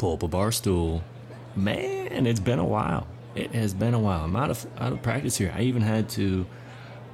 pull 0.00 0.14
up 0.14 0.22
a 0.22 0.28
bar 0.28 0.50
stool. 0.50 1.04
Man, 1.54 2.26
it's 2.26 2.40
been 2.40 2.58
a 2.58 2.64
while. 2.64 3.06
It 3.34 3.52
has 3.52 3.74
been 3.74 3.92
a 3.92 3.98
while. 3.98 4.24
I'm 4.24 4.34
out 4.34 4.50
of 4.50 4.66
out 4.78 4.92
of 4.92 5.02
practice 5.02 5.36
here. 5.36 5.52
I 5.54 5.60
even 5.62 5.82
had 5.82 6.08
to 6.10 6.46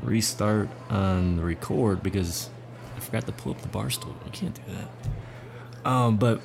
restart 0.02 0.68
on 0.88 1.36
the 1.36 1.42
record 1.42 2.02
because 2.02 2.48
I 2.96 3.00
forgot 3.00 3.26
to 3.26 3.32
pull 3.32 3.52
up 3.52 3.60
the 3.60 3.68
bar 3.68 3.90
stool. 3.90 4.14
I 4.24 4.28
can't 4.28 4.54
do 4.54 4.62
that. 4.72 5.90
Um, 5.90 6.16
but 6.16 6.40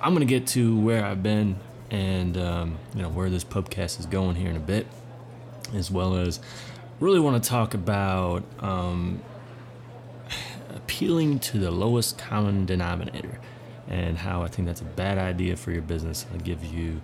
I'm 0.00 0.12
gonna 0.14 0.24
get 0.24 0.46
to 0.48 0.78
where 0.78 1.04
I've 1.04 1.22
been 1.22 1.56
and 1.90 2.38
um, 2.38 2.78
you 2.94 3.02
know 3.02 3.10
where 3.10 3.28
this 3.28 3.44
pubcast 3.44 3.98
is 3.98 4.06
going 4.06 4.36
here 4.36 4.50
in 4.50 4.56
a 4.56 4.60
bit, 4.60 4.86
as 5.74 5.90
well 5.90 6.14
as 6.14 6.38
really 7.00 7.18
want 7.18 7.42
to 7.42 7.50
talk 7.50 7.74
about 7.74 8.44
um, 8.60 9.20
appealing 10.70 11.40
to 11.40 11.58
the 11.58 11.72
lowest 11.72 12.18
common 12.18 12.66
denominator 12.66 13.40
and 13.88 14.16
how 14.16 14.42
I 14.42 14.48
think 14.48 14.66
that's 14.66 14.80
a 14.80 14.84
bad 14.84 15.18
idea 15.18 15.56
for 15.56 15.70
your 15.70 15.82
business. 15.82 16.26
I'll 16.32 16.40
give 16.40 16.64
you 16.64 17.00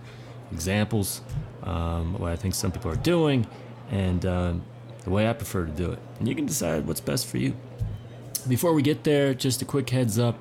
examples, 0.53 1.21
um, 1.63 2.19
what 2.19 2.33
I 2.33 2.37
think 2.37 2.55
some 2.55 2.73
people 2.73 2.91
are 2.91 2.97
doing, 2.97 3.47
and 3.91 4.25
um, 4.25 4.63
the 5.05 5.11
way 5.11 5.29
I 5.29 5.33
prefer 5.33 5.67
to 5.67 5.73
do 5.73 5.91
it. 5.91 5.99
And 6.19 6.29
you 6.29 6.35
can 6.35 6.47
decide 6.47 6.87
what's 6.87 7.01
best 7.01 7.27
for 7.27 7.39
you. 7.39 7.55
Before 8.47 8.73
we 8.73 8.83
get 8.83 9.05
there, 9.05 9.35
just 9.35 9.63
a 9.63 9.65
quick 9.65 9.91
heads 9.91 10.19
up. 10.19 10.39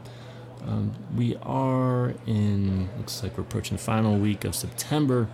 Um, 0.65 0.93
we 1.15 1.35
are 1.43 2.13
in, 2.25 2.89
looks 2.97 3.23
like 3.23 3.37
we're 3.37 3.43
approaching 3.43 3.77
the 3.77 3.83
final 3.83 4.17
week 4.17 4.43
of 4.43 4.55
September, 4.55 5.27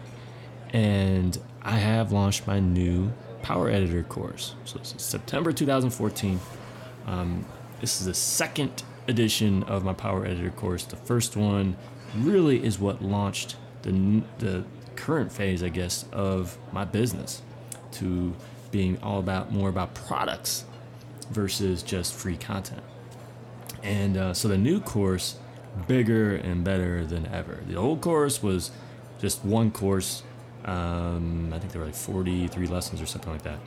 and 0.72 1.38
I 1.62 1.78
have 1.78 2.12
launched 2.12 2.48
my 2.48 2.59
new 2.59 3.12
Power 3.42 3.70
Editor 3.70 4.04
course. 4.04 4.56
So 4.66 4.80
September 4.84 5.52
2014. 5.52 6.40
Um, 7.06 7.45
this 7.81 8.00
is 8.00 8.08
the 8.08 8.14
second 8.14 8.84
edition 9.08 9.64
of 9.64 9.84
my 9.84 9.94
Power 9.94 10.26
Editor 10.26 10.50
course. 10.52 10.86
The 10.86 10.96
first 10.96 11.36
one 11.36 11.76
really 12.16 12.64
is 12.64 12.80
what 12.80 13.02
launched 13.02 13.56
the, 13.82 14.24
the 14.40 14.64
current 14.96 15.32
phase, 15.32 15.64
I 15.64 15.70
guess, 15.70 16.06
of 16.12 16.58
my 16.72 16.86
business 16.86 17.42
to 17.94 18.34
being 18.72 19.02
all 19.04 19.20
about 19.20 19.52
more 19.52 19.70
about 19.70 19.94
products 19.94 20.66
versus 21.32 21.84
just 21.84 22.14
free 22.14 22.38
content. 22.38 22.84
And 23.82 24.18
uh, 24.18 24.34
so 24.34 24.48
the 24.48 24.58
new 24.58 24.80
course, 24.80 25.38
bigger 25.88 26.36
and 26.36 26.64
better 26.64 27.06
than 27.06 27.26
ever. 27.28 27.60
The 27.67 27.76
old 27.76 28.02
course 28.02 28.42
was 28.42 28.72
just 29.20 29.44
one 29.44 29.72
course. 29.72 30.23
Um, 30.66 31.52
I 31.54 31.60
think 31.60 31.72
there 31.72 31.82
were 31.82 31.88
like 31.88 31.95
43 31.95 32.67
lessons 32.67 33.02
or 33.02 33.06
something 33.06 33.32
like 33.32 33.44
that. 33.44 33.60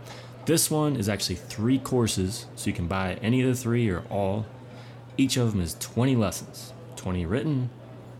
This 0.46 0.70
one 0.70 0.96
is 0.96 1.08
actually 1.08 1.34
three 1.34 1.78
courses, 1.78 2.46
so 2.54 2.68
you 2.68 2.72
can 2.72 2.86
buy 2.86 3.14
any 3.20 3.42
of 3.42 3.48
the 3.48 3.54
three 3.54 3.90
or 3.90 4.04
all. 4.10 4.46
Each 5.18 5.36
of 5.36 5.52
them 5.52 5.60
is 5.60 5.74
20 5.80 6.16
lessons 6.16 6.72
20 7.06 7.24
written, 7.24 7.70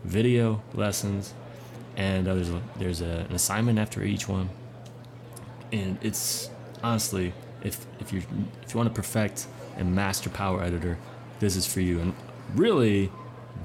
video 0.05 0.61
lessons, 0.73 1.33
and 1.97 2.25
there's, 2.25 2.49
a, 2.49 2.61
there's 2.77 3.01
a, 3.01 3.25
an 3.27 3.35
assignment 3.35 3.77
after 3.77 4.01
each 4.01 4.29
one. 4.29 4.49
And 5.73 5.97
it's 6.01 6.49
honestly, 6.81 7.33
if, 7.63 7.85
if, 7.99 8.13
you 8.13 8.21
if 8.63 8.73
you 8.73 8.77
want 8.77 8.87
to 8.87 8.95
perfect 8.95 9.47
and 9.75 9.93
master 9.93 10.29
Power 10.29 10.63
Editor, 10.63 10.97
this 11.39 11.57
is 11.57 11.65
for 11.65 11.81
you. 11.81 11.99
And 11.99 12.13
really, 12.55 13.11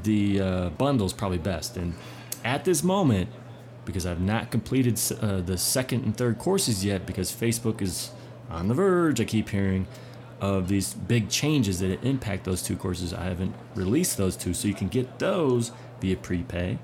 the 0.03 0.41
uh, 0.41 0.71
bundle 0.71 1.07
is 1.07 1.13
probably 1.13 1.39
best. 1.39 1.77
And 1.77 1.95
at 2.43 2.65
this 2.65 2.83
moment, 2.83 3.29
because 3.85 4.07
I've 4.07 4.21
not 4.21 4.51
completed 4.51 5.01
uh, 5.21 5.41
the 5.41 5.57
second 5.57 6.05
and 6.05 6.17
third 6.17 6.39
courses 6.39 6.85
yet, 6.85 7.07
because 7.07 7.31
Facebook 7.31 7.81
is 7.81 8.11
on 8.51 8.67
the 8.67 8.75
verge, 8.75 9.21
I 9.21 9.25
keep 9.25 9.51
hearing 9.51 9.87
of 10.43 10.67
these 10.67 10.93
big 10.93 11.31
changes 11.31 11.79
that 11.79 12.05
impact 12.05 12.45
those 12.45 12.63
two 12.63 12.77
courses. 12.77 13.15
I 13.15 13.25
haven't 13.25 13.55
released 13.77 14.17
those 14.19 14.37
two, 14.37 14.53
so 14.53 14.67
you 14.67 14.75
can 14.75 14.89
get 14.89 15.21
those 15.21 15.71
via 16.01 16.17
prepay 16.17 16.79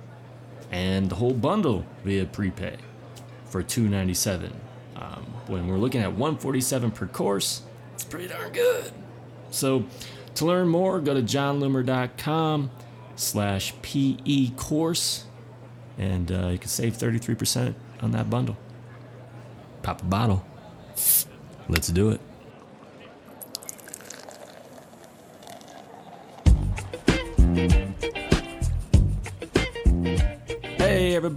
and 0.71 1.11
the 1.11 1.17
whole 1.17 1.35
bundle 1.35 1.85
via 2.05 2.25
prepay 2.25 2.77
for 3.47 3.63
297 3.63 4.53
um, 4.97 5.25
when 5.49 5.67
we're 5.67 5.79
looking 5.79 6.03
at 6.03 6.13
147 6.13 6.91
per 6.91 7.07
course 7.07 7.63
it's 7.95 8.05
pretty 8.05 8.29
darn 8.29 8.53
good. 8.53 8.93
So 9.51 9.87
to 10.35 10.45
learn 10.45 10.69
more 10.69 11.01
go 11.01 11.15
to 11.15 11.23
jonloomer.com 11.23 12.71
slash 13.17 13.75
pe 13.83 14.51
course 14.51 15.25
and 15.97 16.31
uh, 16.31 16.49
you 16.49 16.59
can 16.59 16.69
save 16.69 16.97
33% 16.97 17.75
on 18.03 18.13
that 18.13 18.31
bundle. 18.31 18.57
Pop 19.83 20.03
a 20.03 20.05
bottle. 20.05 20.45
Let's 21.69 21.89
do 21.89 22.11
it 22.11 22.21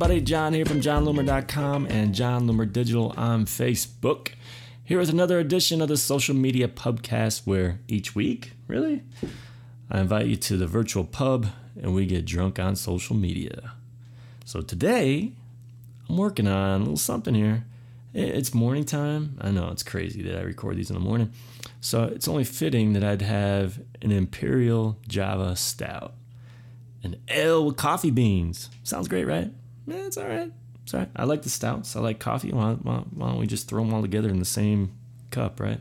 everybody, 0.01 0.25
Jon 0.25 0.51
here 0.56 0.66
from 0.66 0.81
jonloomer.com 0.81 1.85
and 1.85 2.16
Jon 2.16 2.47
Loomer 2.47 2.66
Digital 2.73 3.13
on 3.17 3.45
Facebook. 3.45 4.29
Here 4.84 5.00
is 5.00 5.09
another 5.09 5.38
edition 5.38 5.79
of 5.79 5.89
the 5.89 5.97
social 5.97 6.35
media 6.35 6.67
pubcast 6.67 7.45
where 7.45 7.79
each 7.88 8.16
week, 8.16 8.53
really, 8.67 9.03
I 9.91 10.00
invite 10.00 10.25
you 10.25 10.38
to 10.38 10.57
the 10.57 10.66
virtual 10.66 11.03
pub 11.03 11.50
and 11.79 11.94
we 11.94 12.07
get 12.07 12.25
drunk 12.25 12.57
on 12.57 12.75
social 12.75 13.16
media. 13.16 13.73
So 14.44 14.61
today, 14.61 15.34
I'm 16.09 16.17
working 16.17 16.47
on 16.47 16.78
a 16.78 16.84
little 16.84 16.97
something 16.97 17.35
here. 17.35 17.66
It's 18.16 18.56
morning 18.56 18.85
time. 18.85 19.38
I 19.40 19.51
know 19.51 19.69
it's 19.69 19.84
crazy 19.84 20.23
that 20.23 20.35
I 20.35 20.41
record 20.41 20.78
these 20.78 20.90
in 20.90 20.95
the 20.95 21.00
morning. 21.00 21.31
So 21.79 22.06
it's 22.06 22.28
only 22.28 22.44
fitting 22.44 22.94
that 22.94 23.03
I'd 23.03 23.22
have 23.22 23.79
an 24.01 24.11
Imperial 24.11 24.97
Java 25.07 25.56
Stout. 25.56 26.16
An 27.03 27.17
ale 27.28 27.63
with 27.67 27.78
coffee 27.78 28.09
beans. 28.09 28.72
Sounds 28.81 29.07
great, 29.07 29.28
right? 29.28 29.51
Yeah, 29.87 30.05
it's 30.05 30.17
all 30.17 30.27
right. 30.27 30.51
It's 30.83 30.93
all 30.93 31.01
right. 31.01 31.09
I 31.15 31.25
like 31.25 31.43
the 31.43 31.49
stouts. 31.49 31.95
I 31.95 31.99
like 31.99 32.19
coffee. 32.19 32.51
Why, 32.51 32.73
why, 32.73 33.03
why 33.13 33.29
don't 33.29 33.39
we 33.39 33.47
just 33.47 33.67
throw 33.67 33.83
them 33.83 33.93
all 33.93 34.01
together 34.01 34.29
in 34.29 34.39
the 34.39 34.45
same 34.45 34.93
cup, 35.29 35.59
right? 35.59 35.79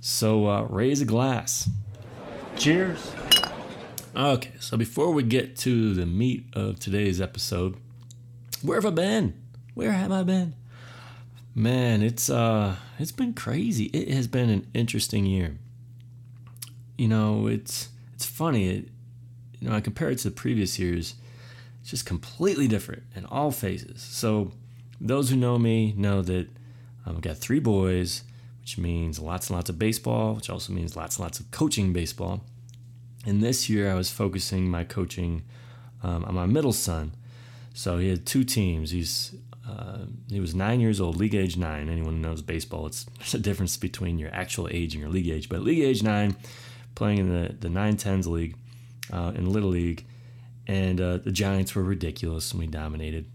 So 0.00 0.46
uh, 0.48 0.62
raise 0.68 1.00
a 1.00 1.04
glass. 1.04 1.68
Cheers. 2.56 3.12
Okay, 4.16 4.52
so 4.60 4.76
before 4.76 5.10
we 5.10 5.24
get 5.24 5.56
to 5.58 5.92
the 5.92 6.06
meat 6.06 6.46
of 6.52 6.78
today's 6.78 7.20
episode, 7.20 7.76
where 8.62 8.76
have 8.80 8.86
I 8.86 8.94
been? 8.94 9.34
Where 9.74 9.90
have 9.90 10.12
I 10.12 10.22
been? 10.22 10.54
Man, 11.54 12.02
it's 12.02 12.30
uh 12.30 12.76
it's 12.98 13.12
been 13.12 13.32
crazy. 13.32 13.84
It 13.86 14.08
has 14.14 14.26
been 14.26 14.50
an 14.50 14.66
interesting 14.72 15.26
year. 15.26 15.58
You 16.96 17.08
know, 17.08 17.46
it's 17.48 17.88
it's 18.14 18.24
funny. 18.24 18.68
It, 18.68 18.88
you 19.60 19.68
know, 19.68 19.74
I 19.74 19.80
compare 19.80 20.10
it 20.10 20.18
to 20.18 20.28
the 20.30 20.34
previous 20.34 20.78
years. 20.78 21.14
It's 21.84 21.90
just 21.90 22.06
completely 22.06 22.66
different 22.66 23.02
in 23.14 23.26
all 23.26 23.50
phases. 23.50 24.00
So, 24.00 24.52
those 25.02 25.28
who 25.28 25.36
know 25.36 25.58
me 25.58 25.92
know 25.94 26.22
that 26.22 26.48
um, 27.04 27.16
I've 27.16 27.20
got 27.20 27.36
three 27.36 27.60
boys, 27.60 28.22
which 28.62 28.78
means 28.78 29.18
lots 29.18 29.50
and 29.50 29.56
lots 29.56 29.68
of 29.68 29.78
baseball, 29.78 30.32
which 30.32 30.48
also 30.48 30.72
means 30.72 30.96
lots 30.96 31.16
and 31.16 31.24
lots 31.24 31.40
of 31.40 31.50
coaching 31.50 31.92
baseball. 31.92 32.42
And 33.26 33.42
this 33.42 33.68
year, 33.68 33.90
I 33.90 33.96
was 33.96 34.10
focusing 34.10 34.70
my 34.70 34.84
coaching 34.84 35.42
um, 36.02 36.24
on 36.24 36.34
my 36.34 36.46
middle 36.46 36.72
son. 36.72 37.12
So 37.74 37.98
he 37.98 38.08
had 38.08 38.24
two 38.24 38.44
teams. 38.44 38.90
He's 38.90 39.34
uh, 39.68 40.06
he 40.30 40.40
was 40.40 40.54
nine 40.54 40.80
years 40.80 41.02
old, 41.02 41.16
league 41.16 41.34
age 41.34 41.58
nine. 41.58 41.90
Anyone 41.90 42.14
who 42.14 42.20
knows 42.20 42.40
baseball, 42.40 42.86
it's 42.86 43.04
a 43.34 43.38
difference 43.38 43.76
between 43.76 44.18
your 44.18 44.32
actual 44.32 44.68
age 44.70 44.94
and 44.94 45.02
your 45.02 45.10
league 45.10 45.28
age. 45.28 45.50
But 45.50 45.60
league 45.60 45.84
age 45.84 46.02
nine, 46.02 46.34
playing 46.94 47.18
in 47.18 47.28
the 47.28 47.52
the 47.52 47.68
nine 47.68 47.98
tens 47.98 48.26
league 48.26 48.56
uh, 49.12 49.32
in 49.34 49.52
little 49.52 49.68
league, 49.68 50.06
and 50.66 51.00
uh, 51.00 51.18
the 51.18 51.32
Giants 51.32 51.74
were 51.74 51.82
ridiculous, 51.82 52.50
and 52.52 52.60
we 52.60 52.66
dominated. 52.66 53.26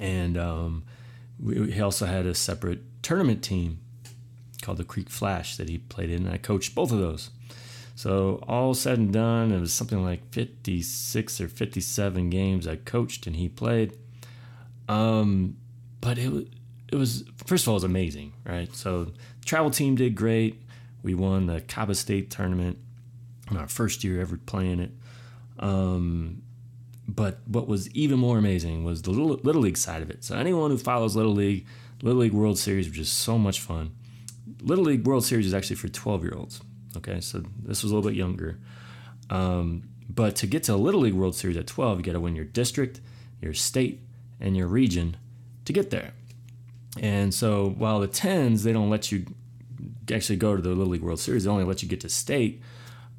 And 0.00 0.36
um, 0.38 0.84
we, 1.38 1.72
he 1.72 1.80
also 1.80 2.06
had 2.06 2.26
a 2.26 2.34
separate 2.34 2.80
tournament 3.02 3.42
team 3.42 3.80
called 4.62 4.78
the 4.78 4.84
Creek 4.84 5.08
Flash 5.08 5.56
that 5.56 5.68
he 5.68 5.78
played 5.78 6.10
in, 6.10 6.26
and 6.26 6.34
I 6.34 6.38
coached 6.38 6.74
both 6.74 6.92
of 6.92 6.98
those. 6.98 7.30
So 7.98 8.44
all 8.46 8.74
said 8.74 8.98
and 8.98 9.12
done, 9.12 9.50
it 9.50 9.58
was 9.58 9.72
something 9.72 10.04
like 10.04 10.32
56 10.32 11.40
or 11.40 11.48
57 11.48 12.30
games 12.30 12.68
I 12.68 12.76
coached 12.76 13.26
and 13.26 13.34
he 13.34 13.48
played. 13.48 13.92
Um, 14.88 15.56
but 16.00 16.16
it 16.16 16.30
was 16.30 16.44
it 16.92 16.94
was 16.94 17.24
first 17.44 17.64
of 17.64 17.68
all 17.68 17.74
it 17.74 17.78
was 17.78 17.84
amazing, 17.84 18.34
right? 18.44 18.72
So 18.72 19.06
the 19.06 19.44
travel 19.44 19.72
team 19.72 19.96
did 19.96 20.14
great. 20.14 20.62
We 21.02 21.14
won 21.14 21.46
the 21.46 21.60
Cabo 21.60 21.92
State 21.92 22.30
tournament 22.30 22.78
our 23.56 23.66
first 23.66 24.04
year 24.04 24.20
ever 24.20 24.36
playing 24.36 24.78
it. 24.78 24.92
Um, 25.58 26.42
but 27.08 27.40
what 27.46 27.66
was 27.66 27.90
even 27.90 28.18
more 28.18 28.38
amazing 28.38 28.84
was 28.84 29.02
the 29.02 29.10
little, 29.10 29.40
little 29.42 29.62
league 29.62 29.78
side 29.78 30.02
of 30.02 30.10
it. 30.10 30.24
So 30.24 30.36
anyone 30.36 30.70
who 30.70 30.78
follows 30.78 31.16
little 31.16 31.32
league, 31.32 31.66
little 32.02 32.20
league 32.20 32.32
World 32.32 32.58
Series, 32.58 32.88
which 32.88 32.98
is 32.98 33.10
so 33.10 33.38
much 33.38 33.60
fun. 33.60 33.92
Little 34.62 34.84
League 34.84 35.06
World 35.06 35.24
Series 35.24 35.46
is 35.46 35.54
actually 35.54 35.76
for 35.76 35.88
12 35.88 36.22
year 36.24 36.34
olds. 36.36 36.60
Okay, 36.96 37.20
so 37.20 37.42
this 37.62 37.82
was 37.82 37.92
a 37.92 37.94
little 37.94 38.08
bit 38.10 38.16
younger. 38.16 38.58
Um, 39.30 39.88
but 40.08 40.36
to 40.36 40.46
get 40.46 40.64
to 40.64 40.74
a 40.74 40.76
Little 40.76 41.02
League 41.02 41.14
World 41.14 41.34
Series 41.34 41.56
at 41.56 41.66
12, 41.66 41.98
you 41.98 42.04
got 42.04 42.12
to 42.12 42.20
win 42.20 42.34
your 42.34 42.46
district, 42.46 43.00
your 43.40 43.54
state, 43.54 44.00
and 44.40 44.56
your 44.56 44.66
region 44.66 45.16
to 45.64 45.72
get 45.72 45.90
there. 45.90 46.12
And 47.00 47.32
so 47.32 47.74
while 47.76 48.00
the 48.00 48.08
10s, 48.08 48.62
they 48.62 48.72
don't 48.72 48.90
let 48.90 49.12
you 49.12 49.26
actually 50.12 50.36
go 50.36 50.56
to 50.56 50.62
the 50.62 50.70
Little 50.70 50.86
League 50.86 51.02
World 51.02 51.20
Series, 51.20 51.44
they 51.44 51.50
only 51.50 51.64
let 51.64 51.82
you 51.82 51.88
get 51.88 52.00
to 52.00 52.08
state. 52.08 52.62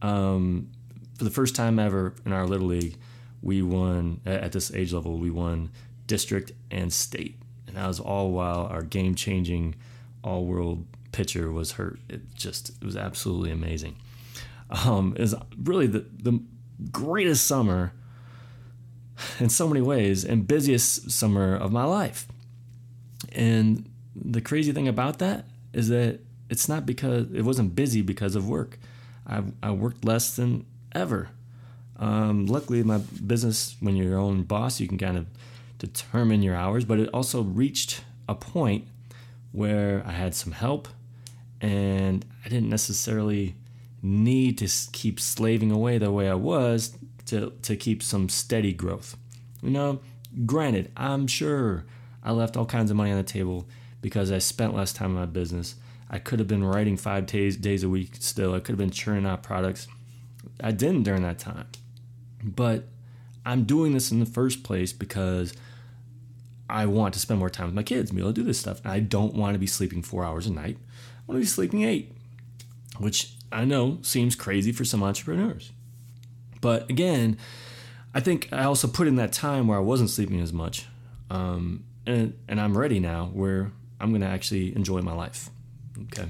Um, 0.01 0.71
for 1.19 1.25
the 1.25 1.29
first 1.29 1.53
time 1.53 1.79
ever 1.79 2.13
in 2.25 2.31
our 2.31 2.47
Little 2.47 2.67
League, 2.67 2.95
we 3.41 3.61
won 3.61 4.21
at 4.25 4.53
this 4.53 4.73
age 4.73 4.93
level. 4.93 5.17
We 5.17 5.29
won 5.29 5.69
district 6.07 6.53
and 6.71 6.93
state, 6.93 7.37
and 7.67 7.75
that 7.75 7.85
was 7.85 7.99
all 7.99 8.31
while 8.31 8.67
our 8.67 8.83
game 8.83 9.15
changing, 9.15 9.75
all 10.23 10.45
world 10.45 10.85
pitcher 11.11 11.51
was 11.51 11.73
hurt. 11.73 11.99
It 12.07 12.33
just 12.35 12.69
it 12.69 12.85
was 12.85 12.95
absolutely 12.95 13.51
amazing. 13.51 13.97
Um, 14.85 15.13
it 15.17 15.21
was 15.21 15.35
really 15.61 15.87
the 15.87 16.05
the 16.09 16.41
greatest 16.89 17.45
summer 17.45 17.91
in 19.41 19.49
so 19.49 19.67
many 19.67 19.81
ways 19.81 20.23
and 20.23 20.47
busiest 20.47 21.11
summer 21.11 21.53
of 21.53 21.73
my 21.73 21.83
life. 21.83 22.27
And 23.33 23.89
the 24.15 24.39
crazy 24.39 24.71
thing 24.71 24.87
about 24.87 25.19
that 25.19 25.47
is 25.73 25.89
that 25.89 26.21
it's 26.49 26.69
not 26.69 26.85
because 26.85 27.27
it 27.33 27.41
wasn't 27.41 27.75
busy 27.75 28.01
because 28.01 28.37
of 28.37 28.47
work. 28.47 28.79
I, 29.27 29.43
I 29.61 29.71
worked 29.71 30.05
less 30.05 30.37
than 30.37 30.65
ever. 30.93 31.29
Um, 31.97 32.45
luckily, 32.45 32.81
my 32.83 32.97
business, 32.97 33.75
when 33.79 33.95
you're 33.95 34.07
your 34.07 34.19
own 34.19 34.43
boss, 34.43 34.79
you 34.79 34.87
can 34.87 34.97
kind 34.97 35.17
of 35.17 35.27
determine 35.77 36.41
your 36.41 36.55
hours, 36.55 36.85
but 36.85 36.99
it 36.99 37.09
also 37.13 37.41
reached 37.41 38.03
a 38.27 38.35
point 38.35 38.85
where 39.51 40.03
I 40.05 40.11
had 40.11 40.35
some 40.35 40.53
help 40.53 40.87
and 41.61 42.25
I 42.45 42.49
didn't 42.49 42.69
necessarily 42.69 43.55
need 44.01 44.57
to 44.59 44.69
keep 44.91 45.19
slaving 45.19 45.71
away 45.71 45.97
the 45.97 46.11
way 46.11 46.29
I 46.29 46.35
was 46.35 46.97
to, 47.25 47.53
to 47.63 47.75
keep 47.75 48.01
some 48.01 48.29
steady 48.29 48.71
growth. 48.71 49.17
You 49.61 49.71
know, 49.71 49.99
granted, 50.45 50.91
I'm 50.95 51.27
sure 51.27 51.85
I 52.23 52.31
left 52.31 52.55
all 52.55 52.65
kinds 52.65 52.91
of 52.91 52.97
money 52.97 53.11
on 53.11 53.17
the 53.17 53.23
table 53.23 53.67
because 54.01 54.31
I 54.31 54.37
spent 54.37 54.75
less 54.75 54.93
time 54.93 55.11
in 55.11 55.17
my 55.17 55.25
business. 55.25 55.75
I 56.09 56.19
could 56.19 56.39
have 56.39 56.47
been 56.47 56.63
writing 56.63 56.97
five 56.97 57.25
days, 57.25 57.57
days 57.57 57.83
a 57.83 57.89
week 57.89 58.15
still. 58.19 58.53
I 58.53 58.59
could 58.59 58.73
have 58.73 58.79
been 58.79 58.91
churning 58.91 59.25
out 59.25 59.43
products. 59.43 59.87
I 60.61 60.71
didn't 60.71 61.03
during 61.03 61.23
that 61.23 61.39
time. 61.39 61.67
But 62.43 62.85
I'm 63.45 63.63
doing 63.63 63.93
this 63.93 64.11
in 64.11 64.19
the 64.19 64.25
first 64.25 64.63
place 64.63 64.93
because 64.93 65.53
I 66.69 66.85
want 66.85 67.13
to 67.15 67.19
spend 67.19 67.39
more 67.39 67.49
time 67.49 67.65
with 67.67 67.75
my 67.75 67.83
kids, 67.83 68.11
be 68.11 68.19
able 68.19 68.29
to 68.29 68.33
do 68.33 68.43
this 68.43 68.59
stuff. 68.59 68.79
And 68.83 68.91
I 68.91 68.99
don't 68.99 69.33
want 69.33 69.55
to 69.55 69.59
be 69.59 69.67
sleeping 69.67 70.01
four 70.01 70.23
hours 70.23 70.45
a 70.45 70.51
night. 70.51 70.77
I 70.77 71.21
want 71.31 71.37
to 71.37 71.41
be 71.41 71.45
sleeping 71.45 71.83
eight, 71.83 72.15
which 72.97 73.33
I 73.51 73.65
know 73.65 73.99
seems 74.01 74.35
crazy 74.35 74.71
for 74.71 74.85
some 74.85 75.01
entrepreneurs. 75.03 75.71
But 76.61 76.89
again, 76.89 77.37
I 78.13 78.19
think 78.19 78.49
I 78.51 78.63
also 78.63 78.87
put 78.87 79.07
in 79.07 79.15
that 79.15 79.33
time 79.33 79.67
where 79.67 79.77
I 79.77 79.81
wasn't 79.81 80.09
sleeping 80.09 80.39
as 80.41 80.53
much. 80.53 80.85
Um, 81.29 81.85
and, 82.05 82.37
and 82.47 82.59
I'm 82.59 82.77
ready 82.77 82.99
now 82.99 83.29
where 83.33 83.71
I'm 83.99 84.09
going 84.09 84.21
to 84.21 84.27
actually 84.27 84.75
enjoy 84.75 85.01
my 85.01 85.13
life. 85.13 85.49
Okay. 86.03 86.29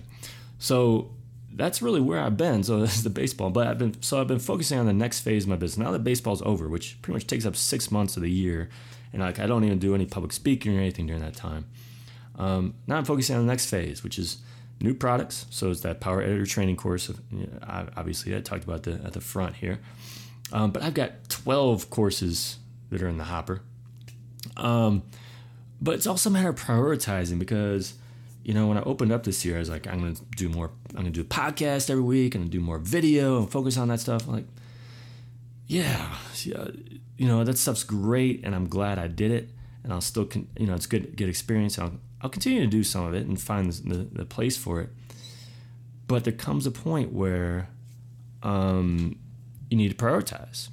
So 0.57 1.11
that's 1.53 1.81
really 1.81 2.01
where 2.01 2.19
I've 2.19 2.37
been. 2.37 2.63
So 2.63 2.79
this 2.81 2.97
is 2.97 3.03
the 3.03 3.09
baseball, 3.09 3.49
but 3.49 3.67
I've 3.67 3.77
been 3.77 4.01
so 4.01 4.19
I've 4.19 4.27
been 4.27 4.39
focusing 4.39 4.79
on 4.79 4.85
the 4.85 4.93
next 4.93 5.21
phase 5.21 5.43
of 5.43 5.49
my 5.49 5.55
business. 5.55 5.83
Now 5.83 5.91
that 5.91 6.03
baseball's 6.03 6.41
over, 6.43 6.67
which 6.67 7.01
pretty 7.01 7.15
much 7.15 7.27
takes 7.27 7.45
up 7.45 7.55
six 7.55 7.91
months 7.91 8.17
of 8.17 8.23
the 8.23 8.31
year, 8.31 8.69
and 9.13 9.21
like 9.21 9.39
I 9.39 9.47
don't 9.47 9.63
even 9.63 9.79
do 9.79 9.95
any 9.95 10.05
public 10.05 10.31
speaking 10.31 10.75
or 10.75 10.79
anything 10.79 11.07
during 11.07 11.21
that 11.21 11.35
time. 11.35 11.65
Um, 12.37 12.75
now 12.87 12.97
I'm 12.97 13.05
focusing 13.05 13.35
on 13.35 13.45
the 13.45 13.51
next 13.51 13.65
phase, 13.65 14.03
which 14.03 14.17
is 14.17 14.37
new 14.81 14.93
products. 14.93 15.45
So 15.49 15.69
it's 15.69 15.81
that 15.81 15.99
power 15.99 16.21
editor 16.21 16.45
training 16.45 16.77
course. 16.77 17.09
Of, 17.09 17.21
you 17.31 17.47
know, 17.47 17.87
obviously, 17.97 18.35
I 18.35 18.39
talked 18.41 18.63
about 18.63 18.83
the 18.83 18.93
at 19.03 19.13
the 19.13 19.21
front 19.21 19.55
here, 19.55 19.79
um, 20.51 20.71
but 20.71 20.83
I've 20.83 20.93
got 20.93 21.29
12 21.29 21.89
courses 21.89 22.57
that 22.89 23.01
are 23.01 23.07
in 23.07 23.17
the 23.17 23.25
hopper. 23.25 23.61
Um, 24.57 25.03
but 25.81 25.95
it's 25.95 26.07
also 26.07 26.29
a 26.29 26.33
matter 26.33 26.49
of 26.49 26.55
prioritizing 26.55 27.39
because 27.39 27.93
you 28.49 28.55
know 28.55 28.65
when 28.65 28.79
I 28.79 28.81
opened 28.81 29.11
up 29.11 29.25
this 29.25 29.45
year, 29.45 29.57
I 29.57 29.59
was 29.59 29.69
like, 29.69 29.85
I'm 29.85 30.15
to 30.15 30.19
do 30.35 30.49
more. 30.49 30.71
I'm 30.95 31.05
to 31.05 31.11
do 31.11 31.21
a 31.21 31.23
podcast 31.23 31.91
every 31.91 32.01
week. 32.01 32.31
To 32.31 32.39
do 32.39 32.59
more 32.59 32.79
video 32.79 33.37
and 33.37 33.51
focus 33.51 33.77
on 33.77 33.89
that 33.89 33.99
stuff. 33.99 34.25
I'm 34.25 34.33
like, 34.33 34.47
yeah, 35.67 36.15
yeah, 36.41 36.65
you 37.15 37.27
know 37.27 37.43
that 37.43 37.59
stuff's 37.59 37.83
great, 37.83 38.41
and 38.43 38.55
I'm 38.55 38.67
glad 38.67 38.97
I 38.97 39.07
did 39.07 39.29
it. 39.29 39.51
And 39.83 39.93
I'll 39.93 40.01
still, 40.01 40.25
con- 40.25 40.47
you 40.57 40.65
know, 40.65 40.73
it's 40.73 40.87
good, 40.87 41.15
good 41.15 41.29
experience. 41.29 41.77
I'll, 41.77 41.99
I'll 42.23 42.31
continue 42.31 42.61
to 42.61 42.67
do 42.67 42.83
some 42.83 43.05
of 43.05 43.13
it 43.13 43.27
and 43.27 43.39
find 43.39 43.71
the, 43.71 44.07
the 44.11 44.25
place 44.25 44.57
for 44.57 44.81
it. 44.81 44.89
But 46.07 46.23
there 46.23 46.33
comes 46.33 46.65
a 46.65 46.71
point 46.71 47.13
where 47.13 47.69
um, 48.41 49.19
you 49.69 49.77
need 49.77 49.89
to 49.89 49.95
prioritize. 49.95 50.69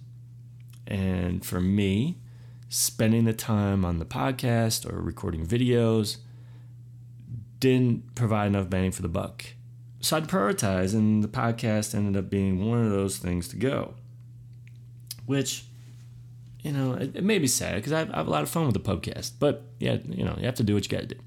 And 0.87 1.45
for 1.45 1.61
me, 1.61 2.17
spending 2.71 3.27
the 3.27 3.35
time 3.35 3.85
on 3.85 3.99
the 3.99 4.07
podcast 4.07 4.91
or 4.91 4.99
recording 4.99 5.47
videos 5.47 6.17
didn't 7.61 8.15
provide 8.15 8.47
enough 8.49 8.69
bang 8.69 8.91
for 8.91 9.03
the 9.03 9.09
buck. 9.09 9.45
So 10.01 10.17
I'd 10.17 10.29
prioritize, 10.29 10.95
and 10.95 11.25
the 11.25 11.29
podcast 11.29 11.95
ended 11.95 12.17
up 12.17 12.31
being 12.31 12.69
one 12.69 12.85
of 12.85 12.91
those 12.91 13.19
things 13.19 13.49
to 13.49 13.57
go. 13.57 13.95
Which, 15.25 15.65
you 16.63 16.73
know, 16.73 16.95
it, 16.95 17.17
it 17.17 17.25
may 17.25 17.39
be 17.39 17.47
sad 17.49 17.77
because 17.77 17.93
I, 17.93 18.03
I, 18.03 18.19
have 18.19 18.29
a 18.29 18.31
lot 18.31 18.43
of 18.43 18.49
fun 18.49 18.67
with 18.67 18.75
the 18.75 18.81
podcast. 18.81 19.33
But 19.39 19.63
yeah, 19.81 19.99
you 20.05 20.25
know, 20.25 20.37
you 20.39 20.45
have 20.45 20.55
to 20.57 20.63
do 20.63 20.75
what 20.75 20.85
you 20.85 20.97
got 20.97 21.09
to 21.09 21.15
do. 21.15 21.21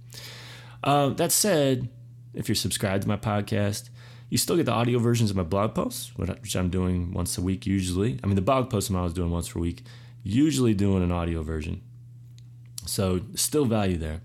Uh, 0.83 1.09
that 1.09 1.31
said, 1.31 1.89
if 2.33 2.47
you're 2.47 2.55
subscribed 2.55 3.03
to 3.03 3.09
my 3.09 3.17
podcast, 3.17 3.89
you 4.29 4.37
still 4.37 4.55
get 4.55 4.65
the 4.65 4.71
audio 4.71 4.99
versions 4.99 5.29
of 5.29 5.35
my 5.35 5.43
blog 5.43 5.73
posts, 5.73 6.11
which 6.15 6.55
I'm 6.55 6.69
doing 6.69 7.11
once 7.11 7.37
a 7.37 7.41
week 7.41 7.65
usually. 7.65 8.19
I 8.23 8.27
mean, 8.27 8.35
the 8.35 8.41
blog 8.41 8.69
posts 8.69 8.89
I'm 8.89 8.95
always 8.95 9.13
doing 9.13 9.31
once 9.31 9.49
per 9.49 9.59
week, 9.59 9.83
usually 10.23 10.73
doing 10.73 11.03
an 11.03 11.11
audio 11.11 11.41
version. 11.41 11.81
So 12.85 13.21
still 13.35 13.65
value 13.65 13.97
there. 13.97 14.21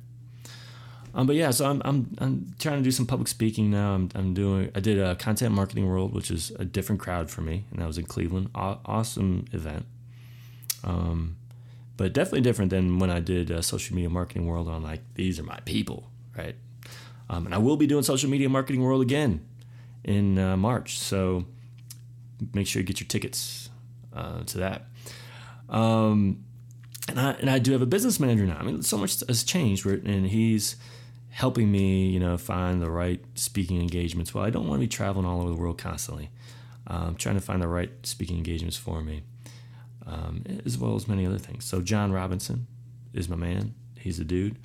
Um, 1.15 1.29
but 1.29 1.37
yeah, 1.37 1.51
so 1.51 1.71
I'm, 1.71 1.81
I'm 1.85 2.17
I'm 2.19 2.55
trying 2.59 2.79
to 2.79 2.83
do 2.83 2.91
some 2.91 3.07
public 3.07 3.29
speaking 3.29 3.71
now. 3.71 3.95
I'm, 3.95 4.11
I'm 4.15 4.35
doing 4.35 4.71
I 4.75 4.81
did 4.81 4.99
a 4.99 5.15
content 5.15 5.55
marketing 5.55 5.89
world, 5.89 6.13
which 6.13 6.31
is 6.31 6.51
a 6.59 6.65
different 6.65 7.01
crowd 7.01 7.31
for 7.31 7.41
me, 7.41 7.65
and 7.71 7.81
that 7.81 7.87
was 7.87 7.99
in 7.99 8.05
Cleveland. 8.05 8.51
Aw- 8.55 8.79
awesome 8.85 9.45
event. 9.53 9.87
Um, 10.83 11.37
but 11.97 12.13
definitely 12.13 12.41
different 12.41 12.71
than 12.71 12.99
when 12.99 13.11
I 13.11 13.21
did 13.21 13.51
a 13.51 13.63
social 13.63 13.95
media 13.95 14.11
marketing 14.11 14.47
world. 14.47 14.69
I'm 14.69 14.83
like, 14.83 15.03
these 15.15 15.39
are 15.39 15.45
my 15.45 15.61
people, 15.65 16.11
right? 16.37 16.57
Um, 17.31 17.47
and 17.47 17.55
I 17.55 17.59
will 17.59 17.77
be 17.77 17.87
doing 17.87 18.03
social 18.03 18.29
media 18.29 18.49
marketing 18.49 18.83
world 18.83 19.01
again 19.01 19.47
in 20.03 20.39
uh, 20.39 20.57
March. 20.57 20.99
So 20.99 21.47
make 22.53 22.67
sure 22.67 22.81
you 22.81 22.87
get 22.87 23.01
your 23.01 23.07
tickets 23.07 23.71
uh, 24.13 24.43
to 24.45 24.59
that. 24.59 24.87
Um, 25.69 26.45
and 27.09 27.21
I 27.21 27.33
and 27.33 27.51
I 27.51 27.59
do 27.59 27.73
have 27.73 27.83
a 27.83 27.87
business 27.87 28.19
manager 28.19 28.47
now. 28.47 28.57
I 28.59 28.63
mean, 28.63 28.83
so 28.83 28.97
much 28.97 29.21
has 29.29 29.45
changed, 29.45 29.87
and 29.87 30.27
he's 30.27 30.77
helping 31.35 31.73
me, 31.73 32.07
you 32.07 32.21
know, 32.21 32.39
find 32.39 32.81
the 32.81 32.89
right 32.89 33.21
speaking 33.35 33.81
engagements. 33.81 34.33
Well, 34.33 34.45
I 34.45 34.51
don't 34.51 34.69
want 34.69 34.79
to 34.81 34.87
be 34.87 34.89
traveling 34.89 35.27
all 35.27 35.41
over 35.41 35.51
the 35.51 35.57
world 35.57 35.79
constantly. 35.79 36.31
Um, 36.87 37.17
trying 37.17 37.35
to 37.35 37.41
find 37.41 37.61
the 37.61 37.67
right 37.67 37.91
speaking 38.05 38.37
engagements 38.37 38.77
for 38.77 39.03
me, 39.03 39.25
um, 40.07 40.45
as 40.65 40.79
well 40.79 40.95
as 40.95 41.09
many 41.09 41.27
other 41.27 41.39
things. 41.39 41.65
So 41.65 41.81
John 41.81 42.13
Robinson 42.13 42.69
is 43.13 43.29
my 43.29 43.35
man. 43.35 43.75
He's 43.99 44.20
a 44.20 44.25
dude. 44.25 44.58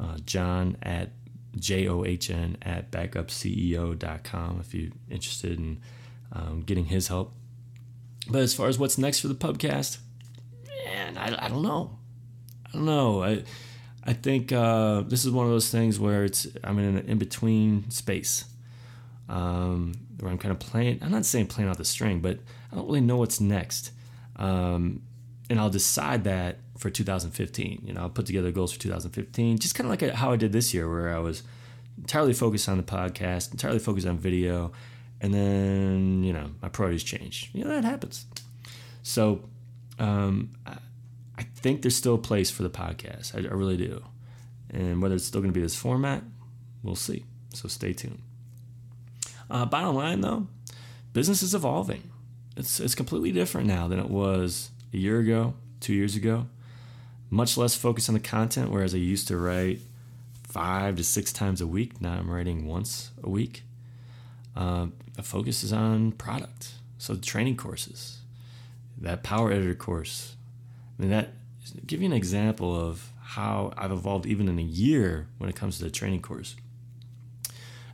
Uh, 0.00 0.16
John 0.24 0.76
at 0.82 1.12
J 1.56 1.86
O 1.86 2.04
H 2.04 2.30
N 2.30 2.56
at 2.62 2.90
backupceo.com 2.90 4.58
if 4.58 4.74
you're 4.74 4.90
interested 5.08 5.56
in 5.56 5.80
um, 6.32 6.62
getting 6.62 6.86
his 6.86 7.06
help. 7.06 7.32
But 8.28 8.42
as 8.42 8.54
far 8.54 8.66
as 8.66 8.76
what's 8.76 8.98
next 8.98 9.20
for 9.20 9.28
the 9.28 9.36
podcast, 9.36 9.98
man, 10.84 11.16
I, 11.16 11.46
I 11.46 11.48
don't 11.48 11.62
know. 11.62 11.96
I 12.66 12.70
don't 12.72 12.86
know. 12.86 13.22
I 13.22 13.44
I 14.04 14.12
think 14.12 14.52
uh, 14.52 15.02
this 15.02 15.24
is 15.24 15.30
one 15.30 15.46
of 15.46 15.52
those 15.52 15.70
things 15.70 16.00
where 16.00 16.24
it's 16.24 16.46
I'm 16.64 16.78
in 16.78 16.96
an 16.96 17.08
in 17.08 17.18
between 17.18 17.90
space 17.90 18.44
um, 19.28 19.94
where 20.20 20.30
I'm 20.30 20.38
kind 20.38 20.52
of 20.52 20.58
playing. 20.58 21.00
I'm 21.02 21.10
not 21.10 21.26
saying 21.26 21.46
playing 21.46 21.68
out 21.70 21.78
the 21.78 21.84
string, 21.84 22.20
but 22.20 22.38
I 22.72 22.76
don't 22.76 22.86
really 22.86 23.00
know 23.00 23.16
what's 23.16 23.40
next. 23.40 23.92
Um, 24.36 25.02
and 25.50 25.58
I'll 25.58 25.70
decide 25.70 26.24
that 26.24 26.58
for 26.76 26.90
2015. 26.90 27.82
You 27.84 27.92
know, 27.92 28.02
I'll 28.02 28.10
put 28.10 28.26
together 28.26 28.50
goals 28.50 28.72
for 28.72 28.78
2015, 28.78 29.58
just 29.58 29.74
kind 29.74 29.86
of 29.86 29.90
like 29.90 30.14
how 30.14 30.32
I 30.32 30.36
did 30.36 30.52
this 30.52 30.72
year, 30.72 30.88
where 30.88 31.14
I 31.14 31.18
was 31.18 31.42
entirely 31.96 32.32
focused 32.32 32.68
on 32.68 32.76
the 32.76 32.82
podcast, 32.82 33.50
entirely 33.52 33.78
focused 33.78 34.06
on 34.06 34.18
video, 34.18 34.72
and 35.20 35.34
then 35.34 36.22
you 36.22 36.32
know 36.32 36.50
my 36.62 36.68
priorities 36.68 37.04
change. 37.04 37.50
You 37.52 37.64
know 37.64 37.70
that 37.70 37.84
happens. 37.84 38.26
So 39.02 39.42
um, 39.98 40.50
think 41.58 41.82
there's 41.82 41.96
still 41.96 42.14
a 42.14 42.18
place 42.18 42.50
for 42.50 42.62
the 42.62 42.70
podcast. 42.70 43.34
I, 43.34 43.48
I 43.48 43.52
really 43.52 43.76
do, 43.76 44.04
and 44.70 45.02
whether 45.02 45.14
it's 45.14 45.24
still 45.24 45.40
going 45.40 45.52
to 45.52 45.58
be 45.58 45.62
this 45.62 45.76
format, 45.76 46.22
we'll 46.82 46.94
see. 46.94 47.24
So 47.54 47.68
stay 47.68 47.92
tuned. 47.92 48.22
Uh, 49.50 49.64
bottom 49.64 49.94
line, 49.94 50.20
though, 50.20 50.46
business 51.12 51.42
is 51.42 51.54
evolving. 51.54 52.10
It's 52.56 52.80
it's 52.80 52.94
completely 52.94 53.32
different 53.32 53.66
now 53.66 53.88
than 53.88 53.98
it 53.98 54.10
was 54.10 54.70
a 54.92 54.96
year 54.96 55.20
ago, 55.20 55.54
two 55.80 55.94
years 55.94 56.16
ago. 56.16 56.46
Much 57.30 57.56
less 57.56 57.74
focus 57.74 58.08
on 58.08 58.14
the 58.14 58.20
content, 58.20 58.70
whereas 58.70 58.94
I 58.94 58.98
used 58.98 59.28
to 59.28 59.36
write 59.36 59.80
five 60.42 60.96
to 60.96 61.04
six 61.04 61.32
times 61.32 61.60
a 61.60 61.66
week. 61.66 62.00
Now 62.00 62.14
I'm 62.14 62.30
writing 62.30 62.66
once 62.66 63.10
a 63.22 63.28
week. 63.28 63.62
Uh, 64.56 64.88
the 65.14 65.22
focus 65.22 65.62
is 65.62 65.72
on 65.72 66.12
product. 66.12 66.72
So 66.98 67.14
the 67.14 67.24
training 67.24 67.56
courses, 67.56 68.18
that 68.96 69.22
Power 69.22 69.52
Editor 69.52 69.74
course. 69.74 70.34
I 70.98 71.02
mean, 71.02 71.10
that 71.10 71.34
give 71.86 72.00
you 72.00 72.06
an 72.06 72.12
example 72.12 72.74
of 72.78 73.12
how 73.20 73.72
I've 73.76 73.92
evolved 73.92 74.26
even 74.26 74.48
in 74.48 74.58
a 74.58 74.62
year 74.62 75.28
when 75.38 75.50
it 75.50 75.56
comes 75.56 75.78
to 75.78 75.84
the 75.84 75.90
training 75.90 76.22
course. 76.22 76.56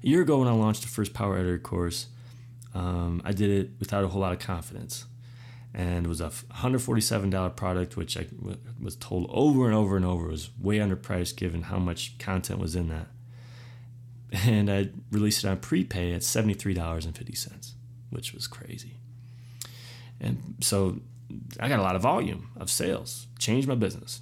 A 0.02 0.06
year 0.06 0.22
ago, 0.22 0.38
when 0.38 0.48
I 0.48 0.52
launched 0.52 0.82
the 0.82 0.88
first 0.88 1.14
Power 1.14 1.36
Editor 1.36 1.58
course, 1.58 2.06
um, 2.74 3.22
I 3.24 3.32
did 3.32 3.50
it 3.50 3.70
without 3.78 4.04
a 4.04 4.08
whole 4.08 4.20
lot 4.20 4.32
of 4.32 4.38
confidence. 4.38 5.06
and 5.72 6.06
it 6.06 6.08
was 6.08 6.20
a 6.20 6.28
$147 6.28 7.56
product, 7.56 7.96
which 7.96 8.16
I 8.16 8.26
was 8.80 8.94
told 8.94 9.28
over 9.30 9.66
and 9.66 9.74
over 9.74 9.96
and 9.96 10.04
over 10.04 10.28
was 10.28 10.50
way 10.60 10.78
underpriced 10.78 11.36
given 11.36 11.62
how 11.62 11.78
much 11.78 12.16
content 12.18 12.60
was 12.60 12.76
in 12.76 12.88
that. 12.88 13.08
And 14.44 14.70
I 14.70 14.90
released 15.12 15.44
it 15.44 15.48
on 15.48 15.58
prepay 15.58 16.12
at 16.12 16.22
$73.50, 16.22 17.72
which 18.10 18.32
was 18.32 18.46
crazy. 18.46 18.98
And 20.20 20.56
so 20.60 21.00
I 21.60 21.68
got 21.68 21.78
a 21.78 21.82
lot 21.82 21.96
of 21.96 22.02
volume 22.02 22.50
of 22.56 22.70
sales, 22.70 23.26
changed 23.38 23.68
my 23.68 23.74
business. 23.74 24.20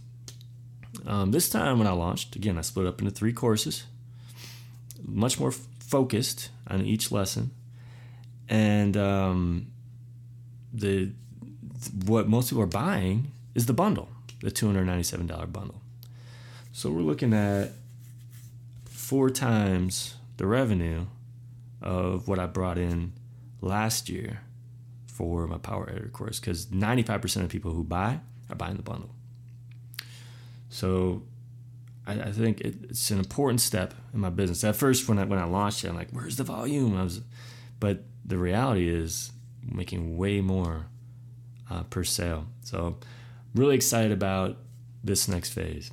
Um, 1.07 1.31
this 1.31 1.49
time 1.49 1.79
when 1.79 1.89
I 1.89 1.93
launched, 1.93 2.37
again, 2.37 2.59
I 2.59 2.61
split 2.61 2.87
up 2.87 3.01
into 3.01 3.11
three 3.11 3.33
courses, 3.33 3.85
much 5.05 5.41
more 5.41 5.51
focused 5.51 6.51
on 6.69 6.83
each 6.83 7.11
lesson. 7.11 7.51
And 8.49 8.97
um, 8.97 9.69
the 10.73 11.13
what 12.05 12.29
most 12.29 12.51
people 12.51 12.63
are 12.63 12.67
buying 12.67 13.33
is 13.55 13.67
the 13.67 13.73
bundle, 13.73 14.09
the 14.41 14.51
$297 14.51 15.53
bundle. 15.53 15.81
So 16.73 16.91
we're 16.91 17.01
looking 17.01 17.35
at 17.35 17.73
four 18.85 19.31
times 19.31 20.15
the 20.37 20.47
revenue 20.47 21.07
of 21.81 22.29
what 22.29 22.39
I 22.39 22.47
brought 22.47 22.79
in 22.79 23.13
last 23.61 24.09
year 24.09 24.41
for 25.13 25.47
my 25.47 25.59
Power 25.59 25.89
Editor 25.89 26.09
course 26.09 26.41
because 26.41 26.67
95% 26.67 27.45
of 27.45 27.51
people 27.51 27.73
who 27.73 27.85
buy 27.85 28.21
are 28.49 28.57
buying 28.57 28.77
the 28.77 28.83
bundle. 28.83 29.15
So 30.71 31.23
I, 32.07 32.15
I 32.15 32.33
think 32.33 32.61
it, 32.63 32.77
it's 32.89 33.11
an 33.11 33.19
important 33.19 33.61
step 33.61 33.95
in 34.15 34.21
my 34.21 34.31
business. 34.31 34.65
At 34.65 34.75
first, 34.75 35.09
when 35.09 35.19
I 35.19 35.25
when 35.25 35.39
I 35.39 35.45
launched 35.45 35.85
it, 35.85 35.89
I'm 35.89 35.95
like, 35.95 36.11
"Where's 36.11 36.37
the 36.37 36.45
volume?" 36.45 36.97
I 36.97 37.03
was, 37.03 37.21
but 37.79 38.05
the 38.25 38.39
reality 38.39 38.89
is 38.89 39.33
making 39.63 40.17
way 40.17 40.41
more 40.41 40.87
uh, 41.71 41.83
per 41.85 42.05
sale. 42.05 42.47
So 42.63 42.97
really 43.55 43.75
excited 43.75 44.13
about 44.13 44.57
this 45.05 45.29
next 45.29 45.51
phase. 45.51 45.91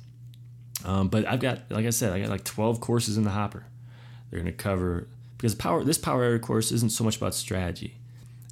Um, 0.84 1.08
but 1.08 1.26
I've 1.26 1.40
got, 1.40 1.70
like 1.70 1.84
I 1.84 1.90
said, 1.90 2.12
I 2.12 2.20
got 2.20 2.30
like 2.30 2.44
12 2.44 2.80
courses 2.80 3.18
in 3.18 3.24
the 3.24 3.30
hopper. 3.30 3.66
They're 4.30 4.40
going 4.40 4.50
to 4.50 4.56
cover 4.56 5.08
because 5.36 5.54
power. 5.54 5.84
This 5.84 5.98
power 5.98 6.24
editor 6.24 6.38
course 6.38 6.72
isn't 6.72 6.90
so 6.90 7.04
much 7.04 7.18
about 7.18 7.34
strategy. 7.34 7.99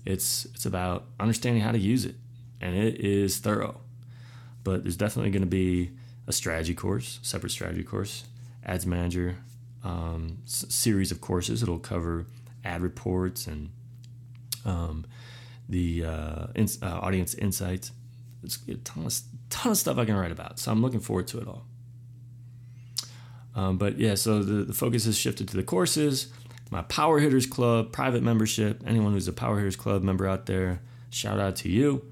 It's 0.05 0.47
it's 0.47 0.67
about 0.67 1.07
understanding 1.21 1.62
how 1.62 1.73
to 1.73 1.78
use 1.78 2.05
it, 2.05 2.17
and 2.61 2.76
it 2.76 3.00
is 3.00 3.38
thorough. 3.38 3.81
But 4.64 4.83
there's 4.83 4.97
definitely 4.97 5.31
going 5.31 5.43
to 5.43 5.47
be 5.47 5.93
a 6.26 6.33
strategy 6.33 6.75
course, 6.75 7.19
separate 7.23 7.50
strategy 7.50 7.83
course, 7.83 8.25
ads 8.64 8.87
manager 8.87 9.38
um, 9.85 10.38
s- 10.45 10.67
series 10.69 11.11
of 11.11 11.21
courses. 11.21 11.62
It'll 11.62 11.78
cover 11.78 12.26
ad 12.64 12.83
reports 12.83 13.47
and 13.47 13.71
um, 14.64 15.07
the 15.69 16.05
uh, 16.05 16.47
ins- 16.55 16.83
uh, 16.83 16.99
audience 17.02 17.35
insights. 17.35 17.93
It's 18.43 18.59
a 18.69 18.75
ton 18.76 19.07
of, 19.07 19.14
ton 19.50 19.73
of 19.73 19.78
stuff 19.78 19.99
I 19.99 20.05
can 20.05 20.17
write 20.17 20.33
about. 20.33 20.59
So 20.59 20.71
I'm 20.71 20.83
looking 20.83 21.00
forward 21.00 21.26
to 21.28 21.38
it 21.40 21.49
all. 21.49 21.64
Um, 23.55 23.78
but 23.78 23.99
yeah, 23.99 24.14
so 24.14 24.43
the, 24.43 24.64
the 24.64 24.73
focus 24.75 25.05
has 25.07 25.19
shifted 25.19 25.49
to 25.49 25.57
the 25.57 25.62
courses, 25.64 26.28
my 26.70 26.82
Power 26.82 27.18
Hitters 27.18 27.46
Club, 27.46 27.92
private 27.92 28.22
membership. 28.22 28.82
Anyone 28.87 29.12
who's 29.12 29.28
a 29.28 29.32
Power 29.32 29.58
Hitters 29.58 29.76
Club 29.76 30.02
member 30.02 30.26
out 30.26 30.46
there, 30.46 30.80
shout 31.10 31.38
out 31.38 31.56
to 31.56 31.68
you. 31.68 32.04